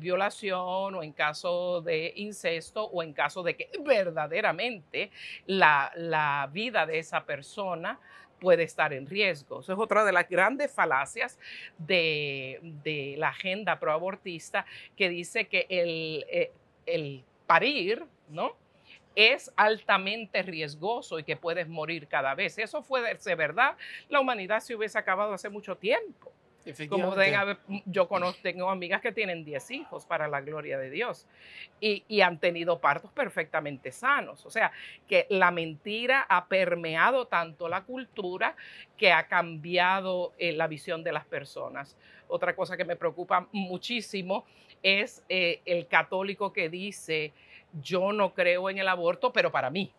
[0.01, 5.13] violación o en caso de incesto o en caso de que verdaderamente
[5.47, 8.01] la vida de esa persona
[8.41, 9.61] puede estar en riesgo.
[9.61, 11.39] Eso es otra de las grandes falacias
[11.79, 16.53] de, la agenda proabortista que dice que el, eh,
[16.87, 18.57] el parir, ¿no?
[19.15, 22.59] es altamente riesgoso y que puedes morir cada vez.
[22.59, 23.77] Eso fuese verdad,
[24.09, 26.33] la humanidad se hubiese acabado hace mucho tiempo.
[26.89, 27.15] Como
[27.87, 31.27] yo conozco, tengo amigas que tienen 10 hijos para la gloria de Dios
[31.81, 34.45] y, han tenido partos perfectamente sanos.
[34.45, 34.73] O sea,
[35.09, 38.57] que la mentira ha permeado tanto la cultura
[38.97, 41.97] que ha cambiado eh, la visión de las personas.
[42.29, 44.45] Otra cosa que me preocupa muchísimo
[44.83, 47.33] es eh, el católico que dice,
[47.83, 49.93] yo no creo en el aborto, pero para mí.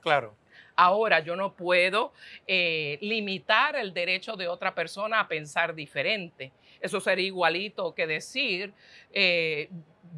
[0.00, 0.34] Claro.
[0.80, 2.12] Ahora yo no puedo
[2.46, 6.52] eh, limitar el derecho de otra persona a pensar diferente.
[6.80, 8.72] Eso sería igualito que decir,
[9.12, 9.70] eh,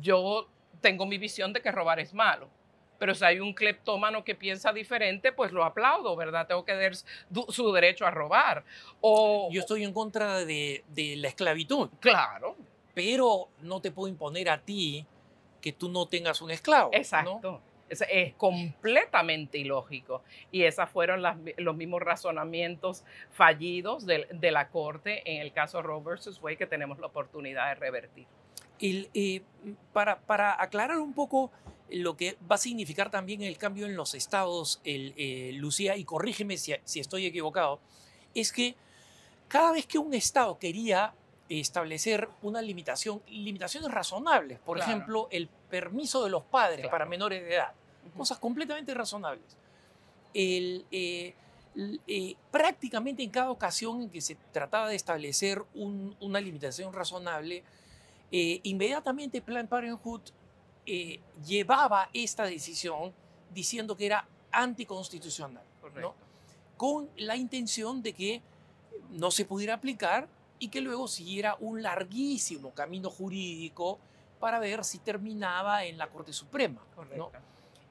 [0.03, 0.51] yo
[0.83, 2.51] tengo mi visión de que robar es malo.
[2.99, 6.47] Pero si hay un cleptómano que piensa diferente, pues lo aplaudo, ¿verdad?
[6.47, 8.63] Tengo que dar su derecho a robar.
[9.01, 11.89] O, yo estoy en contra de, de la esclavitud.
[12.01, 12.55] Claro.
[12.93, 15.07] Pero no te puedo imponer a ti
[15.63, 16.91] que tú no tengas un esclavo.
[16.93, 17.63] Exacto.
[17.91, 20.23] Es, completamente ilógico.
[20.51, 21.23] Y esos fueron
[21.59, 26.99] los mismos razonamientos fallidos de, la Corte en el caso Roe versus Wade que tenemos
[26.99, 28.27] la oportunidad de revertir.
[28.79, 29.43] Y,
[29.93, 31.51] para, para, aclarar un poco
[31.91, 36.05] lo que va a significar también el cambio en los estados, el, eh, Lucía, y
[36.05, 37.81] corrígeme si, si estoy equivocado,
[38.35, 38.77] es que
[39.49, 41.13] cada vez que un estado quería
[41.59, 47.55] establecer una limitación, limitaciones razonables, por ejemplo, el permiso de los padres para menores de
[47.55, 47.73] edad,
[48.11, 49.57] cosas completamente razonables.
[50.35, 51.35] El, eh,
[52.07, 57.63] eh, prácticamente en cada ocasión en que se trataba de establecer una limitación razonable,
[58.33, 60.23] eh, inmediatamente Planned Parenthood
[61.47, 63.13] llevaba esta decisión
[63.55, 65.63] diciendo que era anticonstitucional,
[66.77, 68.43] con la intención de que
[69.11, 73.99] no se pudiera aplicar y que luego siguiera un larguísimo camino jurídico
[74.41, 76.81] para ver si terminaba en la Corte Suprema.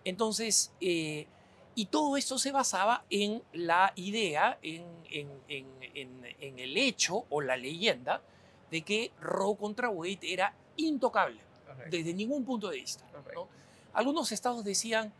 [0.06, 1.28] Entonces, eh,
[1.76, 4.84] y todo esto se basaba en la idea, en,
[6.58, 8.22] el hecho o la leyenda
[8.70, 11.40] de que Roe contra Wade era intocable
[11.90, 13.06] desde ningún punto de vista.
[13.94, 15.14] Algunos estados decían,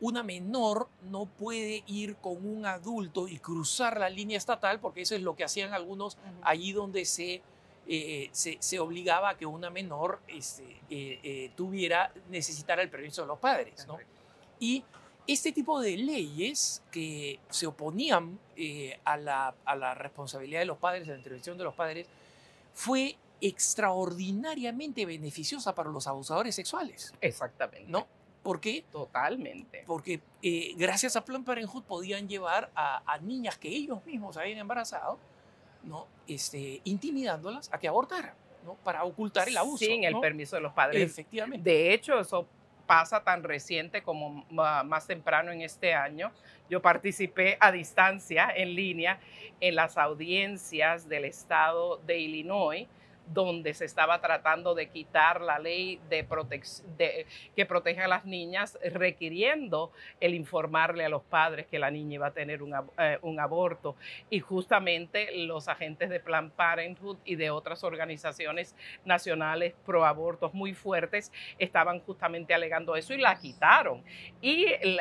[0.00, 5.14] una menor no puede ir con un adulto y cruzar la línea estatal, porque eso
[5.14, 7.42] es lo que hacían algunos allí donde se
[7.92, 13.26] eh, se, obligaba a que una menor este, eh, eh, tuviera, necesitara el permiso de
[13.26, 13.84] los padres.
[13.88, 13.98] ¿no?
[14.60, 14.84] Y
[15.26, 18.38] este tipo de leyes que se oponían
[19.04, 22.06] a, la, a la responsabilidad de los padres, a la intervención de los padres,
[22.72, 27.12] fue extraordinariamente beneficiosa para los abusadores sexuales.
[27.20, 27.90] Exactamente.
[27.90, 28.06] ¿No?
[28.42, 28.84] ¿Por qué?
[28.92, 29.82] Totalmente.
[29.86, 30.20] Porque
[30.76, 35.18] gracias a Planned Parenthood podían llevar a, a, niñas que ellos mismos habían embarazado
[35.84, 36.06] ¿no?
[36.26, 38.74] Este, intimidándolas a que abortaran, ¿no?
[38.84, 39.84] Para ocultar el abuso.
[39.84, 41.02] Sin el permiso de los padres.
[41.02, 41.68] Efectivamente.
[41.68, 42.46] De hecho, eso
[42.90, 46.32] pasa tan reciente como más temprano en este año.
[46.68, 49.20] Yo participé a distancia, en línea,
[49.60, 52.88] en las audiencias del estado de Illinois
[53.32, 60.34] donde se estaba tratando de quitar la ley que protege a las niñas, requiriendo el
[60.34, 63.96] informarle a los padres que la niña iba a tener un, eh, aborto.
[64.28, 68.74] Y justamente los agentes de Planned Parenthood y de otras organizaciones
[69.04, 74.02] nacionales pro abortos muy fuertes estaban justamente alegando eso y la quitaron.
[74.40, 75.00] Y el,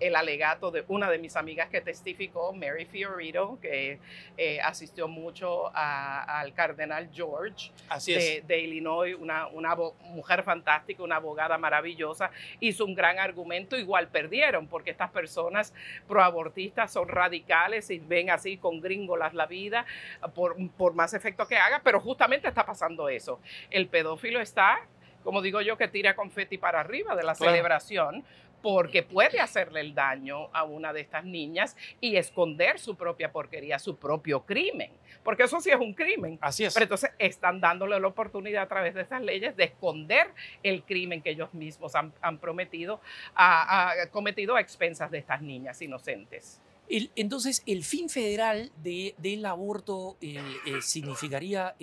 [0.00, 3.98] el, alegato de una de mis amigas que testificó, Mary Fiorito, que
[4.36, 11.58] eh, asistió mucho al cardenal George, Así de, Illinois, una, una mujer fantástica, una abogada
[11.58, 12.30] maravillosa,
[12.60, 15.74] hizo un gran argumento, igual perdieron, porque estas personas
[16.06, 19.86] proabortistas son radicales y ven así con gringolas la vida,
[20.34, 23.40] por, por más efecto que haga, pero justamente está pasando eso.
[23.70, 24.80] El pedófilo está,
[25.24, 27.52] como digo yo, que tira confeti para arriba de la Claro.
[27.52, 28.24] celebración.
[28.62, 33.78] Porque puede hacerle el daño a una de estas niñas y esconder su propia porquería,
[33.78, 34.90] su propio crimen.
[35.22, 36.38] Porque eso sí es un crimen.
[36.40, 36.74] Así es.
[36.74, 40.28] Pero entonces están dándole la oportunidad a través de estas leyes de esconder
[40.62, 43.00] el crimen que ellos mismos han, han prometido,
[43.34, 46.60] a, a- cometido a expensas de estas niñas inocentes.
[46.88, 51.74] El- entonces, el fin federal de- del aborto el, eh, significaría,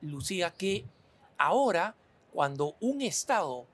[0.00, 0.84] Lucía, que
[1.36, 1.94] ahora,
[2.32, 3.66] cuando un Estado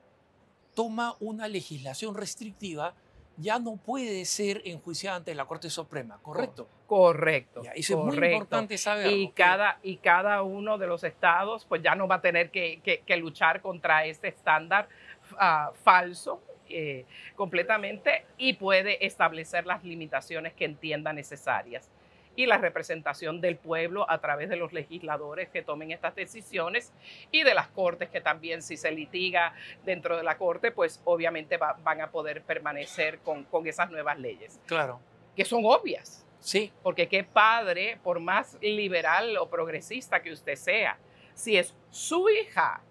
[0.75, 2.93] toma una legislación restrictiva,
[3.37, 6.67] ya no puede ser enjuiciada ante la Corte Suprema, ¿correcto?
[6.87, 7.61] Correcto.
[7.63, 9.15] Ya, eso es muy importante saberlo.
[9.15, 12.81] Y cada, y cada uno de los estados pues ya no va a tener que,
[12.83, 14.89] que- que luchar contra este estándar
[15.37, 17.05] ah, falso eh,
[17.35, 21.89] completamente y puede establecer las limitaciones que entienda necesarias.
[22.35, 26.93] Y la representación del pueblo a través de los legisladores que tomen estas decisiones
[27.31, 29.53] y de las cortes que también si se litiga
[29.83, 34.17] dentro de la corte, pues obviamente va- van a poder permanecer con, con esas nuevas
[34.19, 35.01] leyes, Claro.
[35.35, 36.25] que son obvias.
[36.39, 40.97] Sí, Porque qué padre, por más liberal o progresista que usted sea,
[41.33, 42.81] si es su hija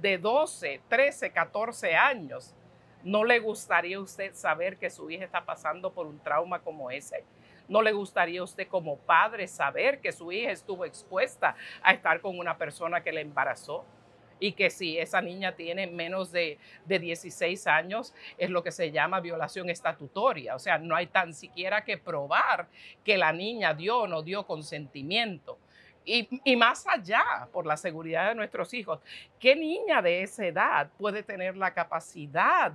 [0.00, 2.52] de 12, 13, 14 años,
[3.04, 6.90] ¿no le gustaría a usted saber que su hija está pasando por un trauma como
[6.90, 7.22] ese?
[7.68, 12.20] ¿No le gustaría a usted como padre saber que su hija estuvo expuesta a estar
[12.20, 13.84] con una persona que le embarazó?
[14.40, 18.90] Y que si esa niña tiene menos de, de 16 años, es lo que se
[18.90, 20.56] llama violación estatutoria.
[20.56, 22.66] O sea, no hay tan siquiera que probar
[23.04, 25.58] que la niña dio o no dio consentimiento.
[26.04, 29.00] Y, y más allá, por la seguridad de nuestros hijos,
[29.38, 32.72] ¿qué niña de esa edad puede tener la capacidad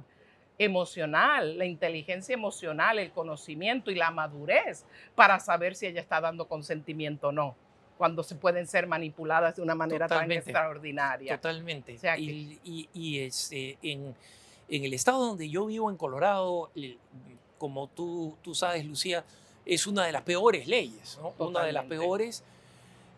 [0.57, 4.85] emocional, la inteligencia emocional, el conocimiento y la madurez
[5.15, 7.55] para saber si ella está dando consentimiento o no?
[7.97, 10.43] Cuando se pueden ser manipuladas de una manera Totalmente.
[10.43, 11.35] tan extraordinaria.
[11.35, 11.95] totalmente.
[11.95, 14.15] O sea que- y y- y, este, en,
[14.69, 16.69] en el estado donde yo vivo, en Colorado,
[17.57, 19.23] como tú, tú sabes, Lucía,
[19.65, 21.33] es una de las peores leyes, ¿no?
[21.45, 22.43] Una de las peores.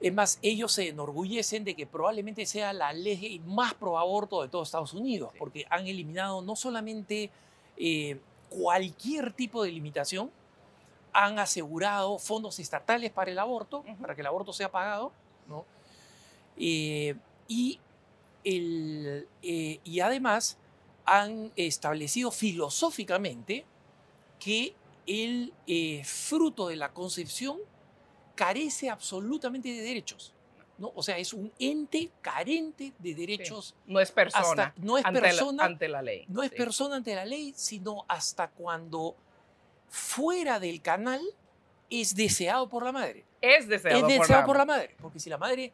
[0.02, 4.48] Es más, ellos se enorgullecen de que probablemente sea la ley más pro aborto de
[4.48, 5.40] todo Estados Unidos, Sí.
[5.40, 7.30] porque han eliminado no solamente
[7.78, 8.20] eh,
[8.50, 10.32] cualquier tipo de limitación,
[11.12, 15.12] han asegurado fondos estatales para el aborto, para que el aborto sea pagado,
[15.48, 15.66] ¿no?
[16.58, 17.16] Eh,
[17.48, 17.80] y,
[18.44, 20.58] el, eh, y además
[21.06, 23.66] han establecido filosóficamente
[24.40, 24.76] que
[25.08, 25.52] el
[26.06, 27.58] fruto de la concepción
[28.40, 30.34] carece absolutamente de derechos.
[30.78, 30.94] ¿no?
[30.96, 33.76] O sea, es un ente carente de derechos.
[33.86, 34.48] No es persona.
[34.48, 36.24] Hasta, no es ante, persona, la, ante la ley.
[36.30, 36.56] no es Sí.
[36.56, 39.14] persona ante la ley, sino hasta cuando
[39.90, 41.22] fuera del canal
[41.90, 43.26] es deseado por la madre.
[43.42, 44.96] Es deseado, es por, deseado la- por la madre.
[45.02, 45.74] Porque si la madre,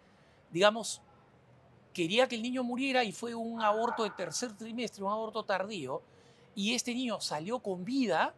[0.49, 1.01] digamos,
[1.93, 6.01] quería que el niño muriera y fue un aborto de tercer trimestre, un aborto tardío,
[6.55, 8.33] y este niño salió con vida,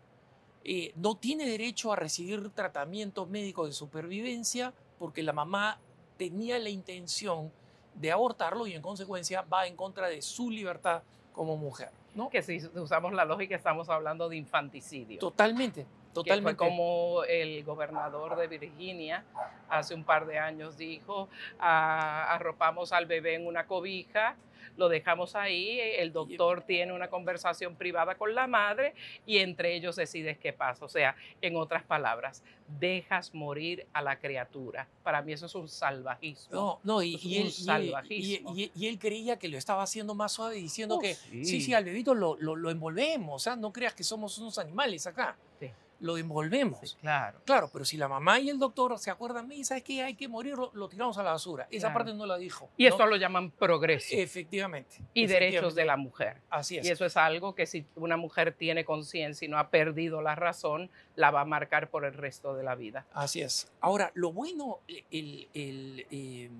[0.70, 5.80] eh, no tiene derecho a recibir tratamiento médico de supervivencia porque la mamá
[6.18, 7.53] tenía la intención
[7.95, 11.91] de abortarlo y en consecuencia va en contra de su libertad como mujer.
[12.15, 12.30] ¿no?
[12.30, 15.20] Que si usamos la lógica estamos hablando de infanticidio.
[15.20, 15.86] Totalmente,
[16.24, 16.57] que totalmente.
[16.59, 19.24] fue como el gobernador de Virginia
[19.70, 24.36] hace un par de años dijo, "Ah, arropamos al bebé en una cobija,
[24.76, 28.93] lo dejamos ahí, el doctor tiene una conversación privada con la madre
[29.26, 30.86] y entre ellos decides qué pasa.
[30.86, 32.43] O sea, en otras palabras,
[32.80, 34.88] dejas morir a la criatura.
[35.01, 36.53] Para mí eso es un salvajismo.
[36.55, 38.53] No, no, y, y un él, salvajismo.
[38.55, 41.43] y- y- y él creía que lo estaba haciendo más suave diciendo Oh, que sí.
[41.43, 44.59] sí, sí, al bebito lo, lo, lo envolvemos, o sea, no creas que somos unos
[44.59, 45.72] animales acá, Sí.
[46.00, 46.91] Lo envolvemos.
[46.91, 47.39] Sí, claro.
[47.45, 50.04] Claro, pero si la mamá y el doctor se acuerdan, "Mira, ¿sabes qué?
[50.04, 51.68] Hay que morirlo, lo tiramos a la basura.
[51.72, 51.93] Esa Claro.
[51.95, 52.70] parte no la dijo.
[52.78, 52.89] Y ¿no?
[52.89, 54.98] esto lo llaman progreso Efectivamente.
[55.14, 56.41] y derechos de la mujer.
[56.50, 56.86] Así es.
[56.86, 60.36] Y eso es algo que si una mujer tiene conciencia y no ha perdido la
[60.36, 63.06] razón, la va a marcar por el resto de la vida.
[63.14, 63.72] Así es.
[63.82, 66.52] Ahora, lo bueno el, el, el-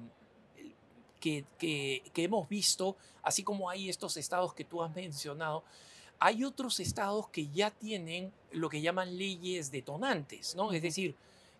[1.20, 5.64] que, que- que hemos visto, así como hay estos estados que tú has mencionado,
[6.20, 10.72] hay otros estados que ya tienen lo que llaman leyes detonantes, ¿no?
[10.72, 11.16] Es decir,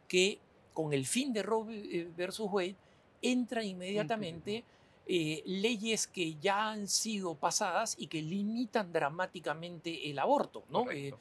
[0.08, 0.40] que
[0.74, 2.76] con el fin de Roe eh, versus Wade
[3.22, 4.64] entran inmediatamente
[5.10, 10.92] eh, leyes que ya han sido pasadas y que limitan dramáticamente el aborto, ¿no?
[10.92, 11.14] Eh,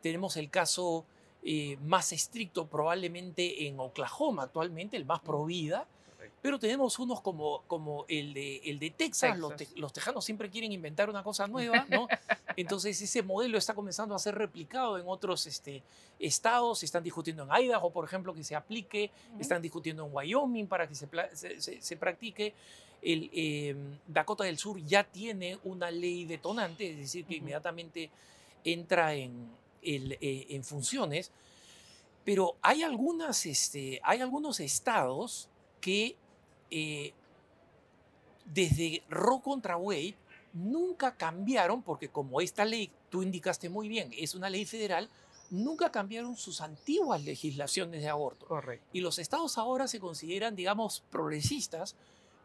[0.00, 1.04] tenemos el caso
[1.42, 5.91] eh, más estricto probablemente en Oklahoma actualmente, el más pro vida, Correcto.
[6.42, 10.72] Pero tenemos unos como, como el, de, el de Texas, Los, los, tejanos siempre quieren
[10.72, 12.08] inventar una cosa nueva, ¿no?
[12.56, 15.84] Entonces ese modelo está comenzando a ser replicado en otros este,
[16.18, 20.88] estados, están discutiendo en Idaho, por ejemplo, que se aplique, están discutiendo en Wyoming para
[20.88, 22.54] que se, se, se, practique.
[23.00, 28.10] El, em, Dakota del Sur ya tiene una ley detonante, es decir, que inmediatamente
[28.64, 29.48] entra en,
[29.82, 31.30] el, eh, en funciones,
[32.24, 35.48] pero hay, algunas, este, hay algunos estados
[35.80, 36.16] que
[36.72, 37.12] eh,
[38.46, 40.16] desde Roe contra Wade
[40.54, 45.08] nunca cambiaron, porque como esta ley, tú indicaste muy bien, es una ley federal,
[45.50, 48.46] nunca cambiaron sus antiguas legislaciones de aborto.
[48.46, 48.86] Correcto.
[48.92, 51.94] Y los estados ahora se consideran, digamos, progresistas,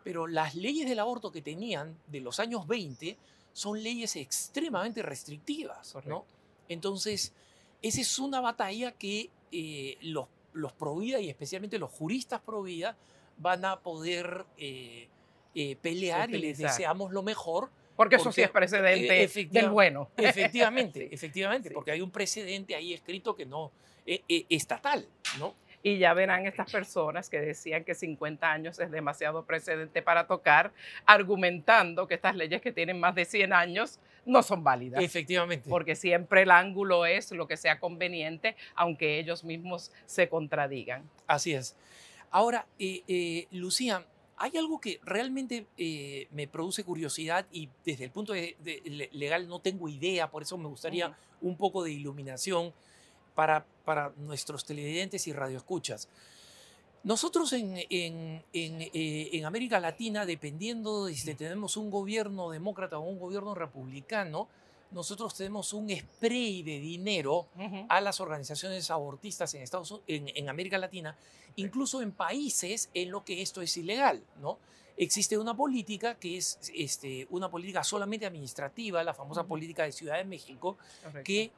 [0.03, 3.17] pero las leyes del aborto que tenían de los años 20
[3.53, 6.25] son leyes extremadamente restrictivas, ¿no?
[6.69, 7.33] Entonces,
[7.81, 12.97] esa es una batalla que eh, los, los pro y especialmente los juristas pro vida
[13.37, 15.07] van a poder eh,
[15.55, 17.69] eh, pelear y les deseamos lo mejor.
[17.95, 20.11] Porque, eso sí es precedente eh, del bueno.
[20.17, 23.71] Efectivamente, efectivamente, porque hay un precedente ahí escrito que no,
[24.05, 25.07] estatal,
[25.39, 25.55] ¿no?
[25.81, 30.71] Y ya verán estas personas que decían que 50 años es demasiado precedente para tocar,
[31.05, 35.01] argumentando que estas leyes que tienen más de 100 años no son válidas.
[35.03, 35.69] Efectivamente.
[35.69, 41.09] Porque siempre el ángulo es lo que sea conveniente, aunque ellos mismos se contradigan.
[41.25, 41.75] Así es.
[42.31, 44.05] Ahora, eh, eh, Lucía,
[44.37, 48.55] hay algo que realmente eh, me produce curiosidad y desde el punto de,
[49.13, 52.73] legal no tengo idea, por eso me gustaría un poco de iluminación
[53.33, 56.09] para, para nuestros televidentes y radioescuchas.
[57.03, 63.17] Nosotros en, en, en, América Latina, dependiendo de si tenemos un gobierno demócrata o un
[63.17, 64.49] gobierno republicano,
[64.91, 67.47] nosotros tenemos un spray de dinero
[67.89, 71.15] a las organizaciones abortistas en, Estados, en, en América Latina,
[71.57, 74.57] incluso en países en los que esto es ilegal, ¿no?
[74.99, 80.17] Existe una política que es este, una política solamente administrativa, la famosa política de Ciudad
[80.17, 80.77] de México,
[81.23, 81.51] que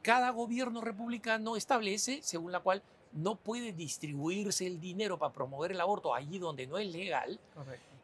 [0.00, 2.82] cada gobierno republicano establece, según la cual
[3.12, 7.38] no puede distribuirse el dinero para promover el aborto allí donde no es legal,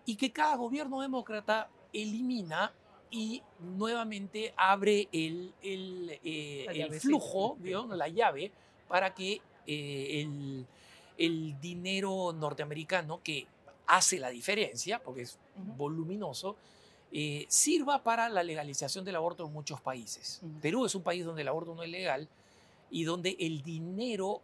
[0.04, 2.72] y que cada gobierno demócrata elimina
[3.12, 8.50] y nuevamente abre el, el, eh, flujo, la llave,
[8.88, 10.66] para que eh, el,
[11.18, 13.46] el, dinero norteamericano, que
[13.86, 15.38] hace la diferencia, porque es
[15.76, 16.56] voluminoso,
[17.12, 20.40] eh, sirva para la legalización del aborto en muchos países.
[20.62, 22.26] Perú es un país donde el aborto no es legal
[22.90, 24.40] y donde el dinero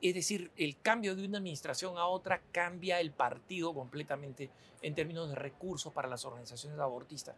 [0.00, 4.50] es decir, el cambio de una administración a otra cambia el partido completamente
[4.82, 7.36] en términos de recursos para las organizaciones abortistas.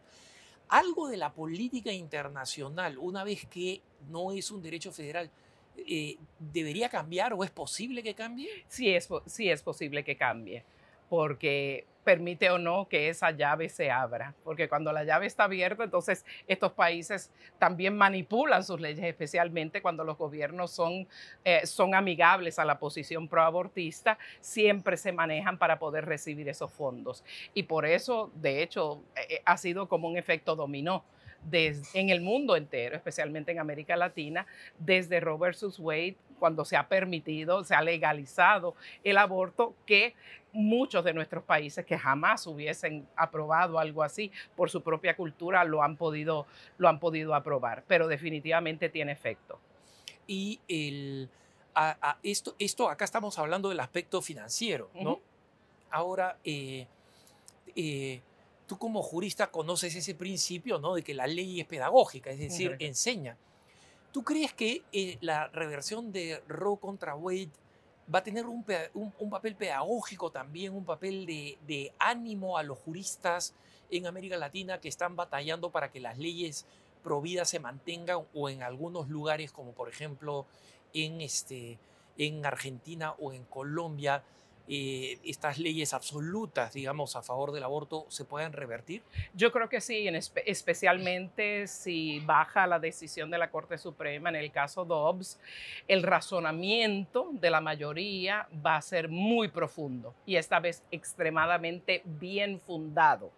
[0.69, 5.29] Algo de la política internacional, una vez que no es un derecho federal,
[5.77, 8.49] eh, ¿debería cambiar o es posible que cambie?
[8.67, 10.63] Sí es, sí es posible que cambie,
[11.13, 15.83] porque permite o no que esa llave se abra, porque cuando la llave está abierta,
[15.83, 21.07] entonces estos países también manipulan sus leyes, especialmente cuando los gobiernos son,
[21.45, 27.23] eh, son amigables a la posición proabortista, siempre se manejan para poder recibir esos fondos.
[27.53, 31.05] Y por eso, de hecho, eh, ha sido como un efecto dominó
[31.51, 34.45] en el mundo entero, especialmente en América Latina,
[34.79, 40.15] desde Roe versus Wade, cuando se ha permitido, se ha legalizado el aborto, que
[40.51, 45.83] muchos de nuestros países que jamás hubiesen aprobado algo así por su propia cultura lo
[45.83, 46.45] han podido,
[46.77, 49.59] lo han podido aprobar, pero definitivamente tiene efecto.
[50.27, 51.29] Y el,
[52.21, 55.19] esto, esto, acá estamos hablando del aspecto financiero, ¿no?
[55.89, 56.87] Ahora, eh,
[57.75, 58.21] eh,
[58.67, 60.95] tú como jurista conoces ese principio, ¿no?
[60.95, 63.37] De que la ley es pedagógica, es decir, enseña.
[64.11, 67.49] ¿Tú crees que eh, la reversión de Roe contra Wade
[68.13, 68.63] va a tener un,
[69.29, 73.53] papel pedagógico también, un papel de, ánimo a los juristas
[73.89, 76.65] en América Latina que están batallando para que las leyes
[77.03, 80.45] prohibidas se mantengan o en algunos lugares como por ejemplo
[80.93, 81.77] en, este,
[82.17, 84.23] en Argentina o en Colombia
[84.67, 89.01] eh, estas leyes absolutas, digamos, a favor del aborto se pueden revertir?
[89.33, 90.07] Yo creo que sí,
[90.45, 95.39] especialmente si baja la decisión de la Corte Suprema en el caso Dobbs,
[95.87, 102.61] el razonamiento de la mayoría va a ser muy profundo y esta vez extremadamente bien
[102.65, 103.31] fundado,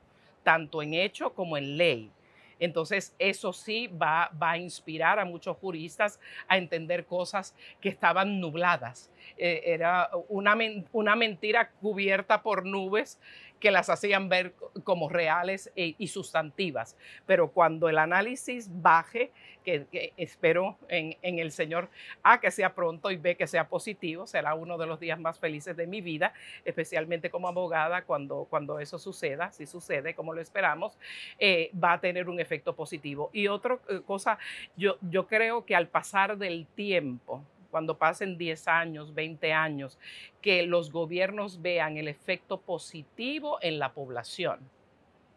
[0.43, 2.11] tanto en hecho como en ley.
[2.59, 9.11] Entonces, eso sí va, a inspirar a muchos juristas a entender cosas que estaban nubladas.
[9.37, 10.57] Eh, era una,
[10.91, 13.19] una mentira cubierta por nubes
[13.65, 14.53] que las hacían ver
[14.83, 16.95] como reales e, y sustantivas.
[17.25, 19.31] Pero cuando el análisis baje,
[19.63, 21.89] que, espero en, el Señor
[22.21, 25.39] a que sea pronto y ve que sea positivo, será uno de los días más
[25.39, 26.31] felices de mi vida,
[26.63, 30.95] especialmente como abogada, cuando, cuando eso suceda, si sucede como lo esperamos,
[31.39, 33.31] eh, va a tener un efecto positivo.
[33.33, 34.37] Y otra eh, cosa,
[34.77, 37.43] yo, yo creo que al pasar del tiempo,
[37.75, 39.99] cuando pasen 10 años, 20 años,
[40.41, 44.61] que los gobiernos vean el efecto positivo en la población.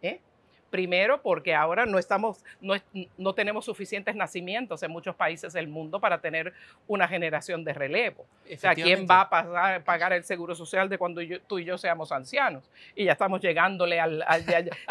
[0.02, 0.20] ¿eh?
[0.70, 2.74] Primero, porque ahora no, estamos, no,
[3.16, 6.52] no, tenemos suficientes nacimientos en muchos países del mundo para tener
[6.86, 8.26] una generación de relevo.
[8.52, 12.12] O sea, ¿quién va a pagar el seguro social de cuando tú y yo seamos
[12.12, 12.70] ancianos?
[12.94, 14.22] Y ya estamos llegándole al...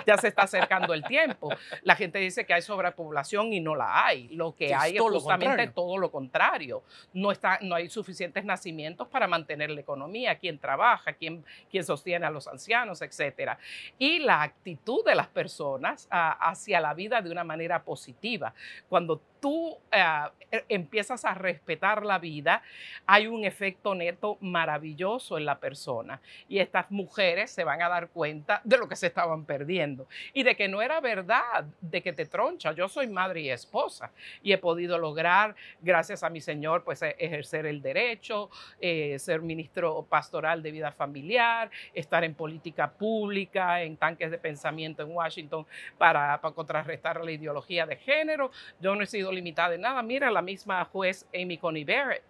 [0.05, 1.49] ya, se está acercando el tiempo.
[1.84, 4.30] La gente dice que hay sobrepoblación y no la hay.
[4.30, 6.82] Lo que hay es, justamente todo lo contrario.
[7.13, 12.25] No, está, no hay suficientes nacimientos para mantener la economía, quién trabaja, quién, quién sostiene
[12.25, 13.51] a los ancianos, etc.
[13.99, 15.66] Y la actitud de las personas
[16.09, 18.53] hacia la vida de una manera positiva.
[18.89, 20.03] Cuando tú eh,
[20.51, 22.61] e, empiezas a respetar la vida,
[23.05, 26.21] hay un efecto neto maravilloso en la persona.
[26.47, 30.43] Y estas mujeres se van a dar cuenta de lo que se estaban perdiendo y
[30.43, 32.71] de que no era verdad, de que te troncha.
[32.71, 34.11] Yo soy madre y esposa
[34.41, 39.41] y he podido lograr, gracias a mi Señor, pues e, ejercer el derecho, eh, ser
[39.41, 45.65] ministro pastoral de vida familiar, estar en política pública, en tanques de pensamiento en Washington
[45.97, 48.51] para, para contrarrestar la ideología de género.
[48.79, 50.01] Yo no he sido limitada de nada.
[50.01, 52.23] Mira, la misma juez Amy Coney Barrett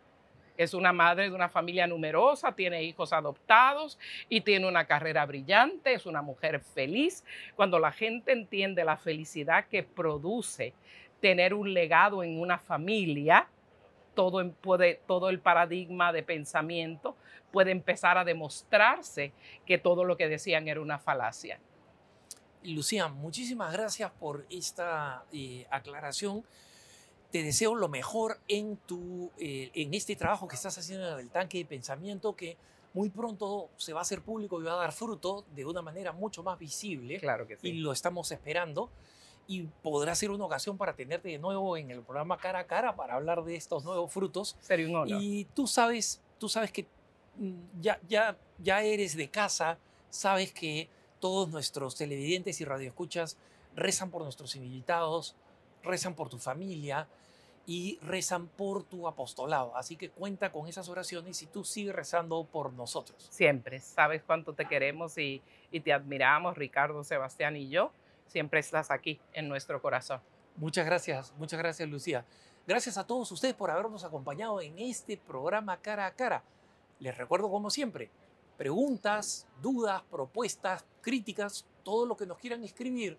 [0.57, 5.93] es una madre de una familia numerosa, tiene hijos adoptados y tiene una carrera brillante,
[5.93, 7.23] es una mujer feliz.
[7.55, 10.73] Cuando la gente entiende la felicidad que produce
[11.21, 13.47] tener un legado en una familia,
[14.15, 17.15] todo, puede, todo el paradigma de pensamiento
[17.51, 19.31] puede empezar a demostrarse
[19.65, 21.59] que todo lo que decían era una falacia.
[22.63, 26.43] Lucía, muchísimas gracias por esta eh, aclaración
[27.31, 31.29] te deseo lo mejor en, tu, eh, en este trabajo que estás haciendo en el
[31.29, 32.57] tanque de pensamiento que
[32.93, 36.13] muy pronto se va a hacer público y va a dar fruto de una manera
[36.13, 37.19] mucho más visible.
[37.19, 37.69] Claro que sí.
[37.69, 38.89] Y lo estamos esperando.
[39.45, 42.95] Y podrá ser una ocasión para tenerte de nuevo en el programa cara a cara
[42.95, 44.57] para hablar de estos nuevos frutos.
[44.59, 45.21] Sería un honor.
[45.21, 46.85] Y tú sabes, tú sabes que
[47.37, 49.77] mm, ya, ya, ya eres de casa,
[50.09, 53.37] sabes que todos nuestros televidentes y radioescuchas
[53.75, 55.35] rezan por nuestros invitados,
[55.87, 57.07] rezan por tu familia
[57.65, 59.75] y rezan por tu apostolado.
[59.75, 63.27] Así que cuenta con esas oraciones y tú sigues rezando por nosotros.
[63.29, 67.91] Siempre, sabes cuánto te queremos y, y te admiramos, Ricardo, Sebastián y yo.
[68.27, 70.21] Siempre estás aquí en nuestro corazón.
[70.55, 72.25] Muchas gracias, muchas gracias Lucía.
[72.65, 76.43] Gracias a todos ustedes por habernos acompañado en este programa cara a cara.
[76.99, 78.09] Les recuerdo como siempre,
[78.57, 83.17] preguntas, dudas, propuestas, críticas, todo lo que nos quieran escribir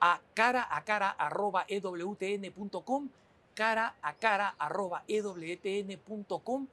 [0.00, 3.08] a cara a cara arroba ewtn.com,
[3.54, 6.66] cara a cara arroba ewtn.com.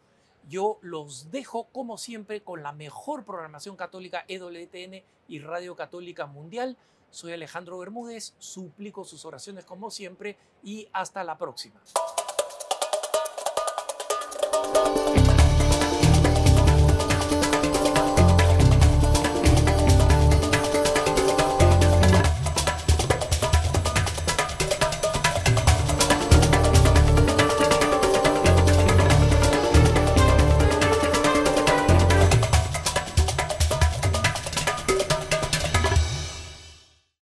[0.50, 6.78] Yo los dejo como siempre con la mejor programación católica EWTN y Radio Católica Mundial.
[7.12, 11.82] Soy Alejandro Bermúdez, suplico sus oraciones como siempre y hasta la próxima.